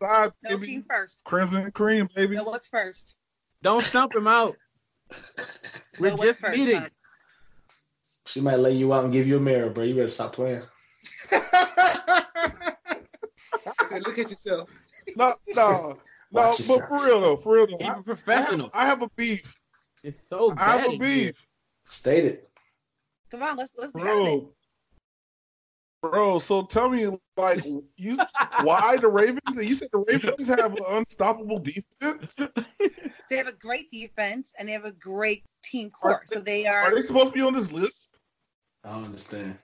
[0.01, 0.67] Got outside, No baby.
[0.67, 1.21] team first.
[1.25, 2.37] Crimson cream, baby.
[2.37, 3.15] No, what's first?
[3.63, 4.57] Don't stump him out.
[5.99, 6.81] We're No, just first, meeting.
[6.81, 6.91] hon?
[8.27, 9.85] She might lay you out and give you a mirror, bro.
[9.85, 10.63] You better stop playing.
[11.31, 12.25] I
[13.89, 14.69] said, look at yourself.
[15.17, 16.01] No, no, No,
[16.33, 16.89] Watch but yourself.
[16.89, 18.71] for real though, for real though, Keep I, it professional.
[18.73, 19.61] I have, I have a beef.
[20.03, 21.27] It's so I have a in here.
[21.27, 21.47] beef,
[21.91, 22.49] State it.
[23.31, 24.25] Come on, let's let's be honest.
[24.25, 24.53] bro.
[26.11, 27.65] Bro, so tell me, like,
[27.97, 28.19] you
[28.63, 29.57] why the Ravens?
[29.57, 32.37] You said the Ravens have an unstoppable defense.
[33.31, 36.21] They have a great defense and they have a great team core.
[36.27, 36.83] So they are.
[36.83, 38.19] Are they supposed to be on this list?
[38.85, 39.59] I don't understand.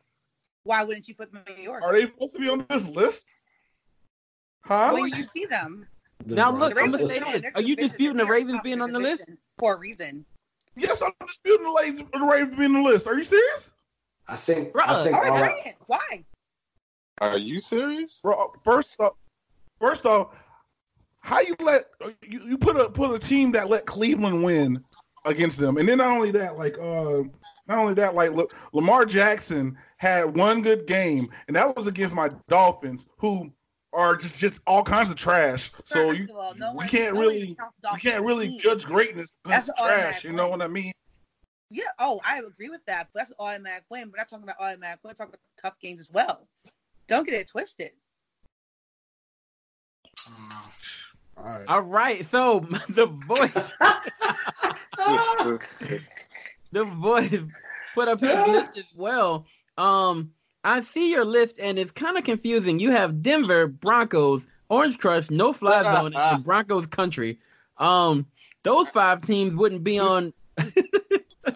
[0.65, 1.83] Why wouldn't you put them in yours?
[1.85, 3.29] Are they supposed to be on this list?
[4.65, 4.91] Huh?
[4.93, 5.87] When you see them,
[6.25, 8.81] The Now Broncos- look, I'm gonna say are this: Are you disputing the Ravens being
[8.81, 9.29] on the list?
[9.59, 10.25] For a reason.
[10.75, 13.07] Yes, I'm disputing the, Ravens- the Ravens being on the list.
[13.07, 13.73] Are you serious?
[14.27, 14.73] I think.
[14.73, 14.87] Bruh.
[14.87, 15.67] I think All right, all bring right.
[15.67, 15.75] it.
[15.87, 16.25] Why?
[17.21, 18.21] Are you serious?
[18.23, 19.13] Bro, first off,
[19.79, 20.35] first off,
[21.21, 21.85] how you let
[22.27, 24.83] you, you put a put a team that let Cleveland win
[25.27, 27.23] against them, and then not only that, like uh,
[27.67, 32.15] not only that, like look, Lamar Jackson had one good game, and that was against
[32.15, 33.53] my Dolphins, who
[33.93, 35.71] are just just all kinds of trash.
[35.85, 37.57] So you all, no we one- can't no one really
[37.93, 38.59] we can't really team.
[38.59, 40.25] judge greatness because That's trash.
[40.25, 40.93] You know what I mean?
[41.71, 41.85] Yeah.
[41.99, 43.09] Oh, I agree with that.
[43.13, 44.11] But that's an automatic win.
[44.11, 45.11] We're not talking about automatic win.
[45.11, 46.49] We're talking about tough games as well.
[47.11, 47.91] Don't get it twisted.
[51.37, 51.65] All right.
[51.69, 53.53] All right, so the voice,
[56.73, 57.39] the voice
[57.95, 59.45] put up his list as well.
[59.77, 60.31] Um,
[60.63, 62.79] I see your list and it's kind of confusing.
[62.79, 67.39] You have Denver Broncos, Orange Crush, No Fly Zone, and Broncos Country.
[67.79, 68.27] Um,
[68.63, 70.33] those five teams wouldn't be on.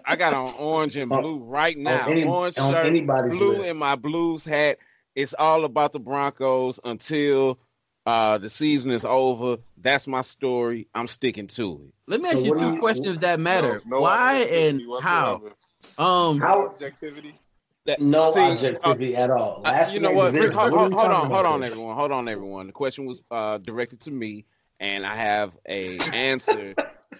[0.05, 2.07] I got on orange and blue right now.
[2.07, 3.69] any- orange on shirt, anybody's blue list.
[3.69, 4.79] in my blues hat.
[5.15, 7.57] It's all about the Broncos until
[8.05, 9.57] uh, the season is over.
[9.77, 10.87] That's my story.
[10.93, 11.93] I'm sticking to it.
[12.07, 13.81] Let me So ask you two you- questions that matter.
[13.85, 15.41] No- no Why and how?
[15.97, 17.39] Um, No How- objectivity.
[17.85, 19.61] That, No see, objectivity at all.
[19.63, 20.33] uh, Last you know what?
[20.33, 20.55] division.
[20.57, 21.71] Hold, What hold, hold on, hold on, here?
[21.71, 21.95] everyone.
[21.95, 22.65] Hold on, everyone.
[22.65, 24.45] The question was uh, directed to me,
[24.79, 26.73] and I have a answer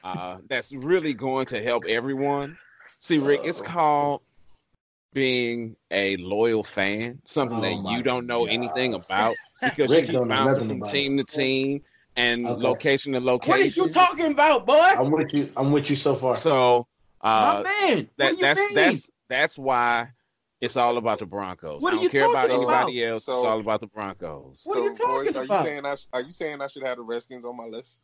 [0.03, 2.57] uh, that's really going to help everyone.
[2.97, 4.21] See, Rick, it's called
[5.15, 10.19] being a loyal fan, something Oh that you don't know anything about because Rick you
[10.19, 11.81] keep bouncing from about team to team
[12.17, 12.61] and Okay.
[12.61, 13.51] location to location.
[13.51, 14.73] what are you talking about, boy?
[14.75, 15.49] I'm with you.
[15.57, 16.35] I'm with you so far.
[16.35, 16.85] So
[17.21, 18.75] uh, My man, that what do you that's mean?
[18.75, 20.09] that's that's why
[20.61, 21.81] it's all about the Broncos.
[21.81, 23.11] What I don't you care about talking anybody about?
[23.13, 23.27] else.
[23.27, 24.63] it's all about the Broncos.
[24.65, 25.59] What are you so, talking boys, are about?
[25.59, 28.01] you saying I sh- are you saying I should have the Redskins on my list?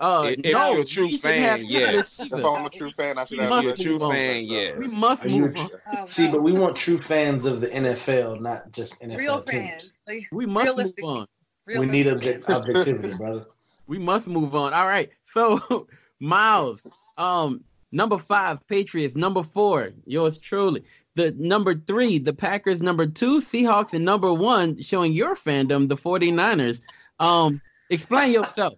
[0.00, 2.20] Uh, If- if no, you're a true fan, yes.
[2.20, 4.12] If I'm a true fan, I should We have If you're a true on.
[4.14, 4.78] fan, yes.
[4.78, 5.68] We must move a on.
[5.68, 6.32] tr- Oh, See, no.
[6.32, 9.70] but we want true fans of the NFL, not just NFL real teams.
[9.70, 9.92] fans.
[10.08, 11.04] Like, We must move realistic.
[11.04, 11.26] on.
[11.66, 13.44] We need object- objectivity, brother.
[13.86, 14.72] We must move on.
[14.72, 15.10] All right.
[15.34, 15.86] So,
[16.20, 16.82] Miles,
[17.18, 19.16] um, number five, Patriots.
[19.16, 20.82] Number four, yours truly.
[21.16, 22.80] The number three, the Packers.
[22.80, 23.92] Number two, Seahawks.
[23.92, 26.80] And number one, showing your fandom, the 49ers.
[27.18, 27.60] Um,
[27.90, 28.74] explain yourself.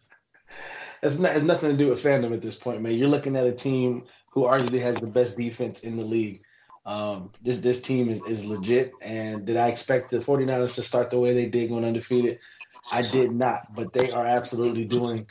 [1.03, 1.43] It's not.
[1.43, 2.95] Nothing to do with fandom at this point, man.
[2.95, 6.43] You're looking at a team who arguably has the best defense in the league.
[6.85, 8.93] Um, this this team is, is legit.
[9.03, 12.39] And did I expect the 49ers to start the way they did going undefeated?
[12.91, 13.75] I did not.
[13.75, 15.27] But they are absolutely doing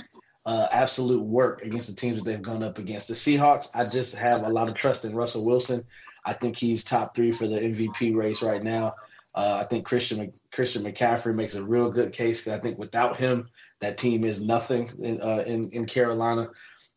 [0.46, 3.08] uh, absolute work against the teams that they've gone up against.
[3.08, 5.84] The Seahawks, I just have a lot of trust in Russell Wilson.
[6.26, 8.96] I think he's top three for the MVP race right now.
[9.34, 12.48] Uh, I think Christian Christian McCaffrey makes a real good case.
[12.48, 13.50] I think without him,
[13.82, 16.48] that team is nothing in uh, in, in Carolina.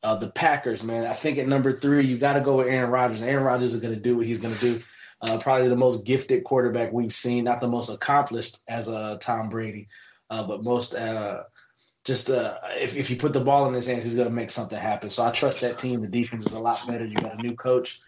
[0.03, 2.91] Uh, the Packers, man, I think at number three, you got to go with Aaron
[2.91, 3.23] Rodgers.
[3.23, 4.83] Aaron Rodgers is going to do what he's going to do.
[5.23, 9.19] Uh, probably the most gifted quarterback we've seen, not the most accomplished as a uh,
[9.19, 9.89] Tom Brady,
[10.29, 11.45] uh, but most uh,
[12.05, 14.51] just uh, if, if you put the ball in his hands, he's going to make
[14.51, 15.09] something happen.
[15.09, 16.01] So I trust that team.
[16.01, 17.07] The defense is a lot better.
[17.07, 18.01] You got a new coach.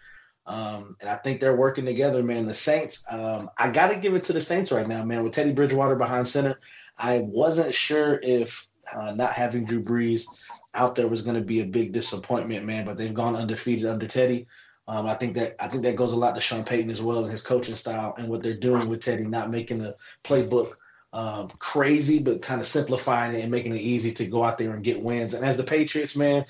[0.45, 2.45] Um, and I think they're working together, man.
[2.45, 5.23] The Saints, um, I got to give it to the Saints right now, man.
[5.23, 6.59] With Teddy Bridgewater behind center,
[6.97, 10.25] I wasn't sure if uh, not having Drew Brees
[10.73, 12.85] out there was going to be a big disappointment, man.
[12.85, 14.47] But they've gone undefeated under Teddy.
[14.87, 17.19] Um, I think that I think that goes a lot to Sean Payton as well
[17.19, 20.73] and his coaching style and what they're doing with Teddy, not making the playbook
[21.13, 24.73] um, crazy, but kind of simplifying it and making it easy to go out there
[24.73, 25.33] and get wins.
[25.33, 26.45] And as the Patriots, man,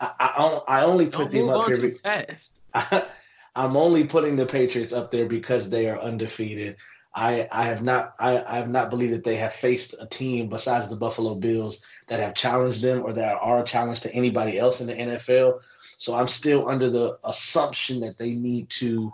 [0.00, 1.76] I, I, I only put Don't them move up on here.
[1.76, 2.62] too be- fast.
[3.56, 6.76] I'm only putting the Patriots up there because they are undefeated.
[7.14, 10.48] I, I have not I, I have not believed that they have faced a team
[10.48, 14.58] besides the Buffalo Bills that have challenged them or that are a challenge to anybody
[14.58, 15.60] else in the NFL.
[15.98, 19.12] So I'm still under the assumption that they need to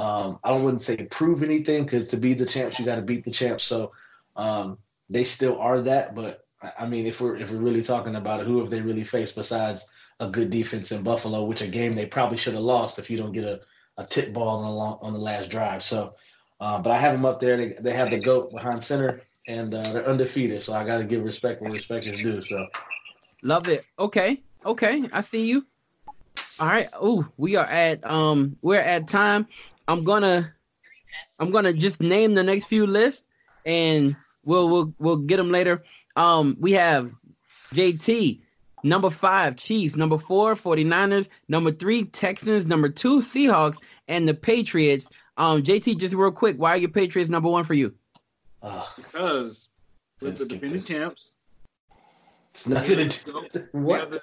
[0.00, 3.02] um, I don't wouldn't say prove anything because to be the champs you got to
[3.02, 3.64] beat the champs.
[3.64, 3.92] So
[4.34, 4.78] um,
[5.10, 6.14] they still are that.
[6.14, 6.46] But
[6.78, 9.36] I- mean, if we're if we're really talking about it, who have they really faced
[9.36, 9.86] besides
[10.18, 13.18] a good defense in Buffalo, which a game they probably should have lost if you
[13.18, 13.60] don't get a,
[13.98, 15.82] a tip ball on the long, on the last drive.
[15.82, 16.14] So,
[16.60, 17.56] uh, but I have them up there.
[17.56, 20.62] They, they have the goat behind center and uh, they're undefeated.
[20.62, 22.42] So I got to give respect where respect is due.
[22.42, 22.66] So
[23.42, 23.84] Love it.
[23.98, 24.42] Okay.
[24.64, 25.08] Okay.
[25.12, 25.66] I see you.
[26.58, 26.88] All right.
[26.94, 29.46] Oh, we are at um we're at time.
[29.88, 30.52] I'm gonna
[31.38, 33.24] I'm gonna just name the next few lists
[33.64, 35.82] and we'll we'll we'll get them later.
[36.16, 37.10] Um we have
[37.74, 38.40] JT,
[38.82, 45.06] number five, Chiefs, number four, 49ers, number three, Texans, number two, Seahawks, and the Patriots.
[45.36, 47.94] Um JT, just real quick, why are your Patriots number one for you?
[48.62, 49.68] uh, Because
[50.20, 50.88] with the defending this.
[50.88, 51.32] champs,
[52.52, 53.46] it's nothing to do.
[53.72, 54.10] we What?
[54.10, 54.20] the-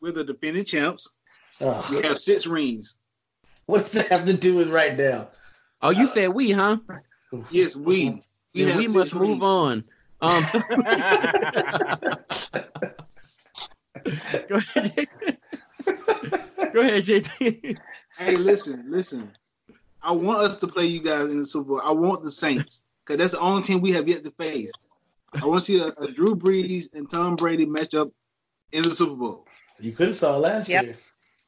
[0.00, 1.12] with the defending champs,
[1.60, 2.96] Uh, we have six rings.
[3.66, 5.28] what does that have to do with right now?
[5.82, 6.78] Oh, you said we, huh?
[7.50, 8.22] Yes, we.
[8.54, 9.84] We, Yeah, we six must move on.
[10.20, 10.44] Um,
[14.48, 15.08] go ahead,
[16.72, 17.78] go ahead, JT.
[18.18, 19.32] Hey, listen, listen.
[20.04, 21.82] I want us to play you guys in the Super Bowl.
[21.84, 24.70] I want the Saints because that's the only team we have yet to face.
[25.40, 28.12] I want to see a, a Drew Brees and Tom Brady matchup
[28.72, 29.46] in the Super Bowl.
[29.80, 30.84] You could have saw it last Yep.
[30.84, 30.98] year.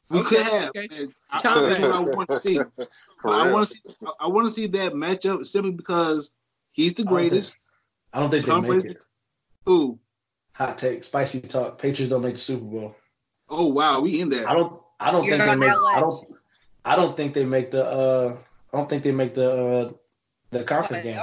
[0.09, 0.69] We Okay, could have.
[0.77, 1.09] okay.
[1.31, 2.17] I, that's what I Brady.
[2.17, 2.59] want to see.
[3.25, 3.81] I want to see.
[4.21, 6.33] I want to see that matchup simply because
[6.73, 7.57] he's the I don't think- greatest.
[8.13, 8.99] I don't think they Tom make Brady- it.
[9.67, 9.99] Who?
[10.53, 11.79] Hot take, spicy talk.
[11.79, 12.95] Patriots don't make the Super Bowl.
[13.49, 14.49] Oh wow, we in there.
[14.49, 14.81] I don't.
[14.99, 15.69] I don't You're think they make.
[15.69, 16.27] that I don't.
[16.87, 17.85] I don't think they make the.
[17.85, 18.37] uh
[18.73, 19.93] I don't think they make the uh
[20.51, 21.19] the conference game.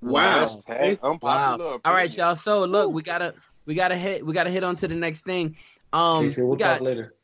[0.00, 0.48] Wow.
[0.66, 1.10] Hey, Wow.
[1.10, 2.36] unpopular All right, y'all.
[2.36, 3.34] So look, we gotta
[3.66, 5.56] we gotta hit we gotta hit on to the next thing.
[5.92, 7.14] Um, we'll we got talk later.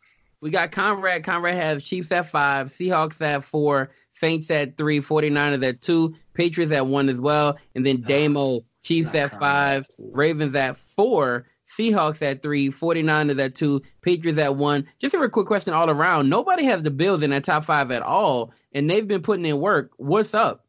[0.40, 1.24] we got Conrad.
[1.24, 6.72] Conrad has Chiefs at five, Seahawks at four, Saints at three, 49ers at two, Patriots
[6.72, 9.40] at one as well, and then Damo Chiefs Not at Conrad.
[9.40, 11.44] five, Ravens at four,
[11.78, 14.86] Seahawks at three, 49ers at two, Patriots at one.
[15.00, 16.28] Just a real quick question all around.
[16.28, 19.58] Nobody has the Bills in that top five at all, and they've been putting in
[19.60, 19.90] work.
[19.96, 20.66] What's up?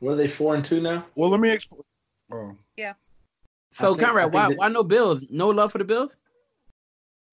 [0.00, 1.04] What are they four and two now?
[1.16, 1.82] Well, let me explain.
[2.32, 2.56] Oh.
[3.72, 5.22] So I think- Conrad, why that- why no Bills?
[5.30, 6.16] No love for the Bills?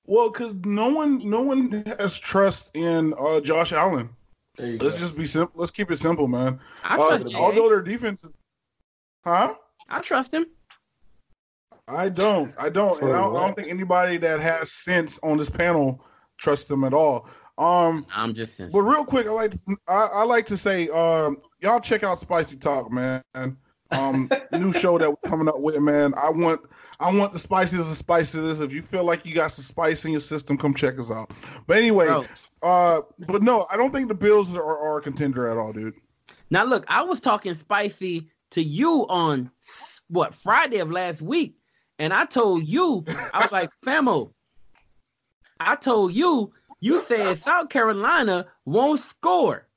[0.05, 4.09] Well, because no one, no one has trust in uh, Josh Allen.
[4.57, 4.89] Let's go.
[4.89, 5.59] just be simple.
[5.59, 6.59] Let's keep it simple, man.
[6.83, 8.27] I Uh, trust although their defense,
[9.23, 9.55] huh?
[9.89, 10.47] I trust him.
[11.87, 12.53] I don't.
[12.59, 13.01] I don't.
[13.01, 16.05] And I don't, I don't think anybody that has sense on this panel
[16.37, 17.27] trusts them at all.
[17.57, 18.71] Um, I'm just saying.
[18.73, 22.19] but real quick, I like to, I, I like to say, um, y'all check out
[22.19, 23.21] Spicy Talk, man.
[23.91, 26.13] Um, new show that we're coming up with, man.
[26.15, 26.61] I want
[26.99, 28.61] I want the spices of spices.
[28.61, 31.31] If you feel like you got some spice in your system, come check us out.
[31.67, 32.25] But anyway, Bro,
[32.63, 35.93] uh, but no, I don't think the Bills are, are a contender at all, dude.
[36.49, 39.51] now look, I was talking spicy to you on
[40.07, 41.57] what Friday of last week,
[42.01, 44.31] and I told you I was like, Famo.
[45.59, 49.67] I told you you said South Carolina won't score.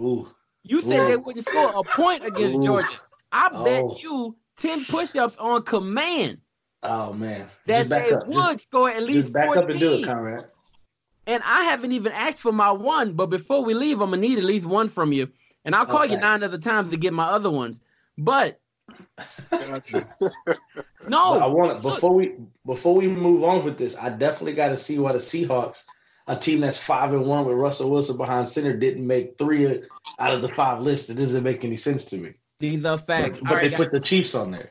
[0.00, 0.28] Ooh,
[0.62, 1.06] You said Ooh.
[1.08, 2.64] they wouldn't score a point against Ooh.
[2.64, 2.98] Georgia.
[3.32, 3.64] I oh.
[3.64, 3.96] bet Oh.
[4.00, 6.38] you ten push-ups on command
[6.84, 7.50] oh man.
[7.66, 8.28] that they up.
[8.28, 9.64] would Just, score at least just back 14.
[9.64, 10.46] up and do it, Conrad.
[11.26, 14.38] And I haven't even asked for my one, but before we leave, I'm gonna need
[14.38, 15.28] at least one from you.
[15.64, 17.80] And I'll call you nine other times to get my other ones.
[18.16, 18.60] But.
[21.08, 22.34] no, But I want look, before we
[22.66, 25.84] before we move on with this, I definitely got to see why the Seahawks,
[26.26, 29.82] a team that's five and one with Russell Wilson behind center, didn't make three
[30.18, 31.08] out of the five lists.
[31.10, 32.34] It doesn't make any sense to me.
[32.58, 33.38] these are facts.
[33.40, 34.68] But, but they right, put the Chiefs on there.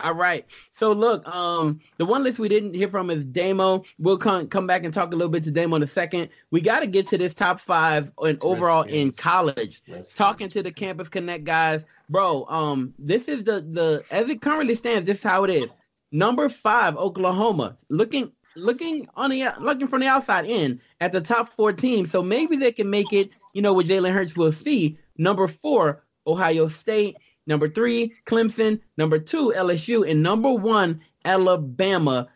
[0.00, 0.46] All right.
[0.72, 3.84] So look, um, the one list we didn't hear from is Damo.
[3.98, 6.28] We'll come come back and talk a little bit to Damo in a second.
[6.50, 9.82] We got to get to this top five and overall in college.
[9.88, 12.46] Let's talking to the Campus Connect guys, bro.
[12.48, 15.06] Um, this is the the as it currently stands.
[15.06, 15.70] This is how it is.
[16.10, 21.48] Number five, Oklahoma, looking looking on the looking from the outside in at the top
[21.48, 22.10] four teams.
[22.10, 23.30] So maybe they can make it.
[23.52, 24.98] You know, with Jalen Hurts, we'll see.
[25.16, 27.16] Number four, Ohio State.
[27.46, 28.80] Number three, Clemson.
[28.96, 32.28] Number two, LSU, and number one, Alabama.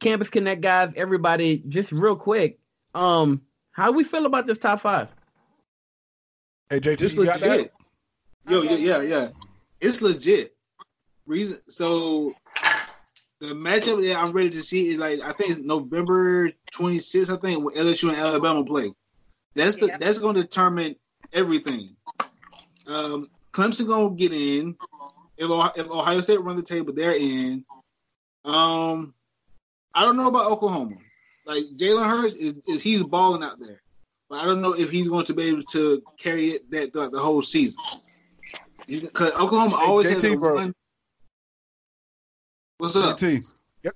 [0.00, 2.58] Campus Connect guys, everybody, just real quick.
[2.94, 5.08] Um, how we feel about this top five?
[6.70, 7.50] Hey JT, It's you got that?
[7.50, 7.72] legit.
[8.48, 9.28] Yo, yeah, yeah, yeah.
[9.80, 10.56] It's legit.
[11.26, 12.34] Reason so
[13.40, 17.32] the matchup that I'm ready to see is like I think it's November 26th.
[17.32, 18.92] I think with LSU and Alabama play.
[19.54, 19.98] That's the Yeah.
[19.98, 20.96] that's going to determine
[21.32, 21.94] everything.
[22.88, 24.76] Um, Clemson gonna get in.
[25.36, 27.64] If Ohio, if Ohio State run the table, they're in.
[28.44, 29.14] Um,
[29.94, 30.96] I don't know about Oklahoma.
[31.44, 33.82] Like Jalen Hurts is, is he's balling out there,
[34.30, 37.12] but I don't know if he's going to be able to carry it that throughout
[37.12, 37.82] the whole season.
[38.86, 40.54] Because Oklahoma Hey, always JT, has a bro.
[40.54, 40.74] run.
[42.78, 43.16] What's up?
[43.18, 43.50] JT.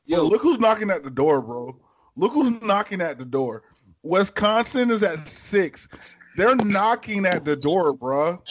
[0.06, 0.22] Yo.
[0.24, 1.76] look who's knocking at the door, bro.
[2.16, 3.62] Look who's knocking at the door.
[4.02, 6.16] Wisconsin is at six.
[6.36, 8.42] They're knocking at the door, bro.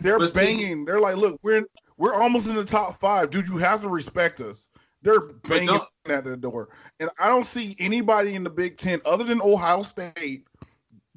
[0.00, 0.84] They're But see- banging.
[0.84, 1.64] They're like, look, we're
[1.96, 3.46] We're almost in the top five, dude.
[3.46, 4.70] You have to respect us.
[5.02, 9.22] They're banging at the door, and I don't see anybody in the Big Ten other
[9.24, 10.46] than Ohio State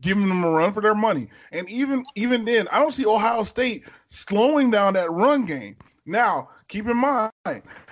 [0.01, 1.29] giving them a run for their money.
[1.53, 5.77] And even even then, I don't see Ohio State slowing down that run game.
[6.05, 7.31] Now, keep in mind,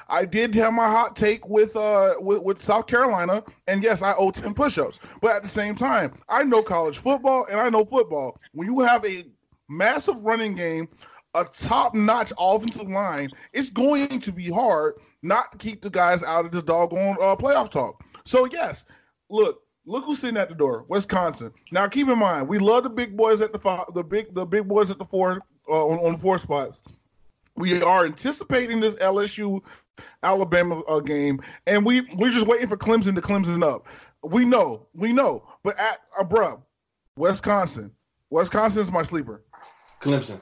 [0.10, 4.14] I did have my hot take with uh with, with South Carolina, and yes, I
[4.18, 5.00] owe 10 push-ups.
[5.22, 8.38] But at the same time, I know college football and I know football.
[8.52, 9.24] When you have a
[9.72, 10.88] massive running game,
[11.34, 16.46] a top-notch offensive line, it's going to be hard not to keep the guys out
[16.46, 18.04] of this doggone uh, playoff talk.
[18.26, 18.86] So yes,
[19.30, 21.52] look, look who's sitting at the door, Wisconsin.
[21.72, 24.46] Now keep in mind, we love the big boys at the five, the big the
[24.46, 26.82] big boys at the four uh, on, on four spots.
[27.56, 29.62] We are anticipating this LSU
[30.24, 33.88] Alabama uh, game, and we we're just waiting for Clemson to Clemson up.
[34.24, 36.62] We know, we know, but at uh, bruh,
[37.18, 37.92] Wisconsin,
[38.30, 39.44] Wisconsin's my sleeper.
[40.02, 40.42] Clemson.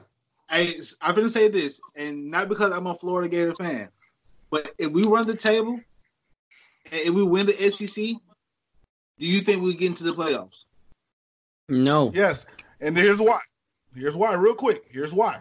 [0.50, 3.88] Hey, I'm gonna say this, and not because I'm a Florida Gator fan,
[4.50, 5.78] but if we run the table
[6.90, 8.04] and if we win the SEC,
[9.18, 10.64] do you think we get into the playoffs?
[11.68, 12.10] No.
[12.14, 12.46] Yes,
[12.80, 13.38] and here's why.
[13.94, 14.84] Here's why, real quick.
[14.90, 15.40] Here's why.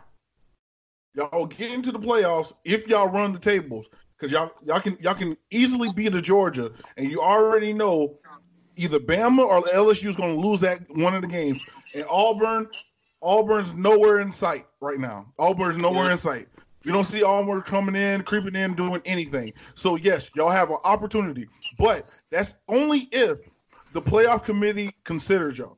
[1.15, 5.15] Y'all get into the playoffs if y'all run the tables, because y'all y'all can y'all
[5.15, 8.19] can easily beat the Georgia, and you already know
[8.75, 11.65] either Bama or LSU is going to lose that one of the games.
[11.95, 12.67] And Auburn,
[13.21, 15.31] Auburn's nowhere in sight right now.
[15.37, 16.47] Auburn's nowhere in sight.
[16.83, 19.53] You don't see Auburn coming in, creeping in, doing anything.
[19.75, 21.47] So yes, y'all have an opportunity,
[21.77, 23.39] but that's only if
[23.93, 25.77] the playoff committee considers y'all.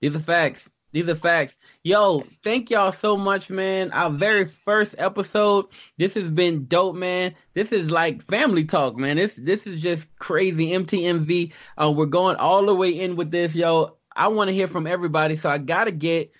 [0.00, 0.68] These are facts.
[0.92, 1.54] These are facts.
[1.84, 3.92] Yo, thank y'all so much, man.
[3.92, 5.66] Our very first episode.
[5.98, 7.34] This has been dope, man.
[7.54, 9.16] This is like family talk, man.
[9.16, 10.70] This this is just crazy.
[10.70, 11.52] MTMV.
[11.80, 13.96] Uh, we're going all the way in with this, yo.
[14.20, 16.30] I want to hear from everybody, so I gotta get.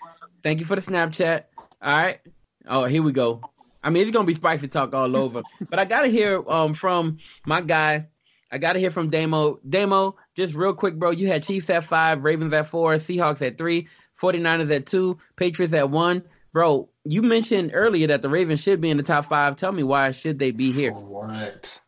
[0.43, 1.45] Thank you for the Snapchat.
[1.81, 2.19] All right.
[2.67, 3.41] Oh, here we go.
[3.83, 7.17] I mean, it's gonna be spicy talk all over, but I gotta hear um from
[7.43, 8.05] my guy.
[8.51, 9.59] I gotta hear from Damo.
[9.67, 11.09] Damo, just real quick, bro.
[11.09, 13.87] You had Chiefs at five, Ravens at four, Seahawks at three,
[14.21, 16.21] 49ers at two, Patriots at one.
[16.53, 19.55] Bro, you mentioned earlier that the Ravens should be in the top five.
[19.55, 20.91] Tell me why should they be here?
[20.91, 21.81] What?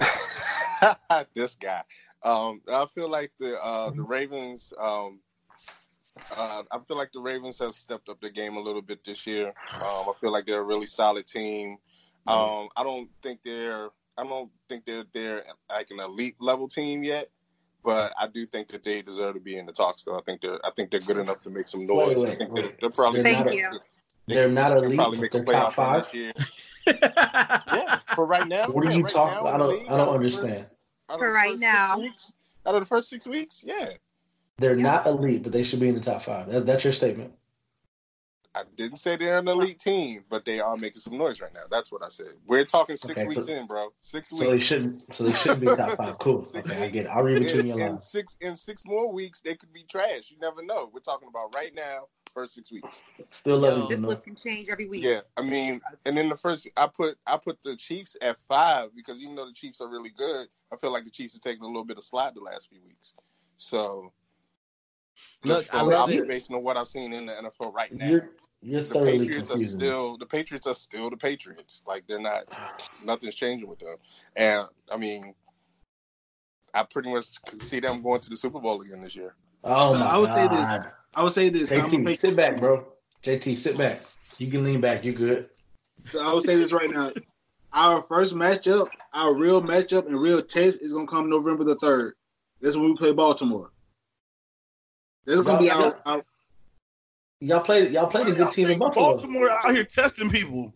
[1.34, 1.84] this guy.
[2.24, 4.72] Um, I feel like the uh, the Ravens.
[4.80, 5.20] Um,
[6.36, 9.26] uh, I feel like the Ravens have stepped up their game a little bit this
[9.26, 9.48] year.
[9.76, 11.78] Um, I feel like they're a really solid team.
[12.26, 13.88] Um, I don't think they're.
[14.16, 17.30] I don't think they're they're like an elite level team yet,
[17.84, 20.04] but I do think that they deserve to be in the talks.
[20.04, 20.58] Though I think they're.
[20.64, 22.22] I think they're good enough to make some noise.
[22.22, 22.62] Wait, I think wait.
[22.64, 23.22] they're, they're probably.
[23.22, 23.80] They're Thank not, you.
[24.26, 26.02] They're not they'll elite, probably make a they're top playoff run five.
[26.04, 26.32] this year.
[26.88, 28.66] Yeah, for right now.
[28.68, 29.54] What are yeah, you right talking now, about?
[29.54, 30.48] I don't- I don't out of the understand.
[30.54, 30.72] first-
[31.10, 31.86] out of For right now.
[31.96, 32.32] Six weeks,
[32.66, 33.90] out of the first six weeks, yeah.
[34.58, 36.50] They're not elite, but they should be in the top five.
[36.50, 37.32] That, that's your statement.
[38.54, 41.60] I didn't say they're an elite team, but they are making some noise right now.
[41.70, 42.32] That's what I said.
[42.44, 43.90] We're talking six Okay, so- weeks in, bro.
[44.00, 44.64] Six So they weeks.
[44.64, 45.14] shouldn't.
[45.14, 46.18] So they shouldn't be top five.
[46.18, 46.44] Cool.
[46.44, 47.10] Six Okay, I get it.
[47.10, 48.08] I'll read between in, your lines.
[48.10, 50.30] six in six more weeks, they could be trash.
[50.30, 50.90] You never know.
[50.92, 53.04] We're talking about right now, first six weeks.
[53.30, 53.86] Still love Yo.
[53.86, 55.04] This list can change every week.
[55.04, 58.88] Yeah, I mean, and then the first, I put I put the Chiefs at five
[58.96, 61.62] because even though the Chiefs are really good, I feel like the Chiefs are taking
[61.62, 63.14] a little bit of slide the last few weeks.
[63.56, 64.12] So,
[65.44, 66.14] Look, just I from love it.
[66.14, 68.06] observation of what I've seen in the NFL right now.
[68.06, 69.80] You're you're the thoroughly Patriots are confusing.
[69.80, 69.86] me.
[69.86, 71.82] still the Patriots are still the Patriots.
[71.86, 72.44] Like they're not
[73.04, 73.96] nothing's changing with them.
[74.36, 75.34] And I mean,
[76.74, 77.26] I pretty much
[77.58, 79.34] see them going to the Super Bowl again this year.
[79.64, 80.92] Oh So my I would say this.
[81.14, 81.72] I would say this.
[81.72, 82.86] I'm JT, sit back, bro.
[83.22, 84.00] JT, sit back.
[84.38, 85.04] You can lean back.
[85.04, 85.48] You're good?
[86.06, 87.10] So I would say this right now.
[87.72, 92.14] Our first matchup, our real matchup and real test is gonna come November the third.
[92.60, 93.70] That's when we play Baltimore.
[95.28, 96.22] This is gonna be Y'all- our, our
[97.40, 97.90] Y'all played.
[97.90, 99.12] Y'all played a good team in Buffalo.
[99.12, 100.72] Baltimore out here testing people.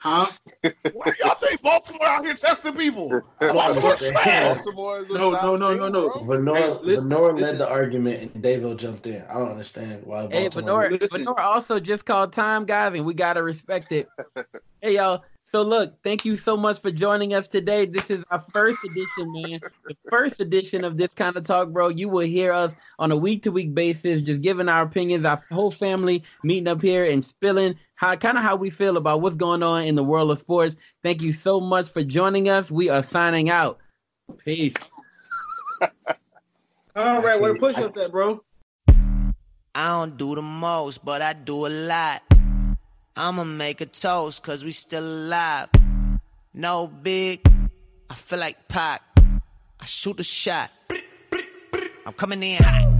[0.00, 0.24] huh?
[0.62, 3.10] Why y'all think Baltimore out here testing people?
[3.40, 6.08] Baltimore's Baltimore is a No, no, solid no, team, no, no.
[6.08, 6.20] bro.
[6.22, 7.58] Venora, Hey, listen, Venora led listen.
[7.58, 9.22] the argument, and Davil jumped in.
[9.28, 10.22] I don't understand why.
[10.28, 10.88] Hey, Baltimore.
[10.88, 11.26] Venora, Listen.
[11.26, 14.08] Venora also just called time, guys, and we gotta respect it.
[14.80, 15.22] hey, y'all.
[15.54, 17.86] So look, thank you so much for joining us today.
[17.86, 19.60] This is our first edition, man.
[19.86, 21.90] The first edition of this kind of talk, bro.
[21.90, 25.24] You will hear us on a week to week basis, just giving our opinions.
[25.24, 29.20] Our whole family meeting up here and spilling how kind of how we feel about
[29.20, 30.74] what's going on in the world of sports.
[31.04, 32.68] Thank you so much for joining us.
[32.68, 33.78] We are signing out.
[34.44, 34.74] Peace.
[36.96, 38.42] All right, where the push ups at, bro?
[38.88, 42.33] I don't do the most, but I do a lot.
[43.16, 45.68] I'ma make a toast, cause we still alive.
[46.52, 47.46] No big,
[48.10, 49.02] I feel like Pac.
[49.80, 50.72] I shoot a shot.
[52.04, 52.90] I'm coming in hot.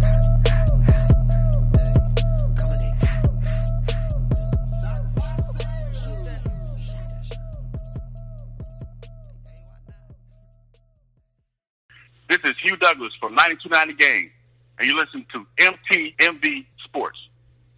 [12.29, 14.31] This is Hugh Douglas from 9290 Game,
[14.79, 17.19] and you listen to MTMV Sports.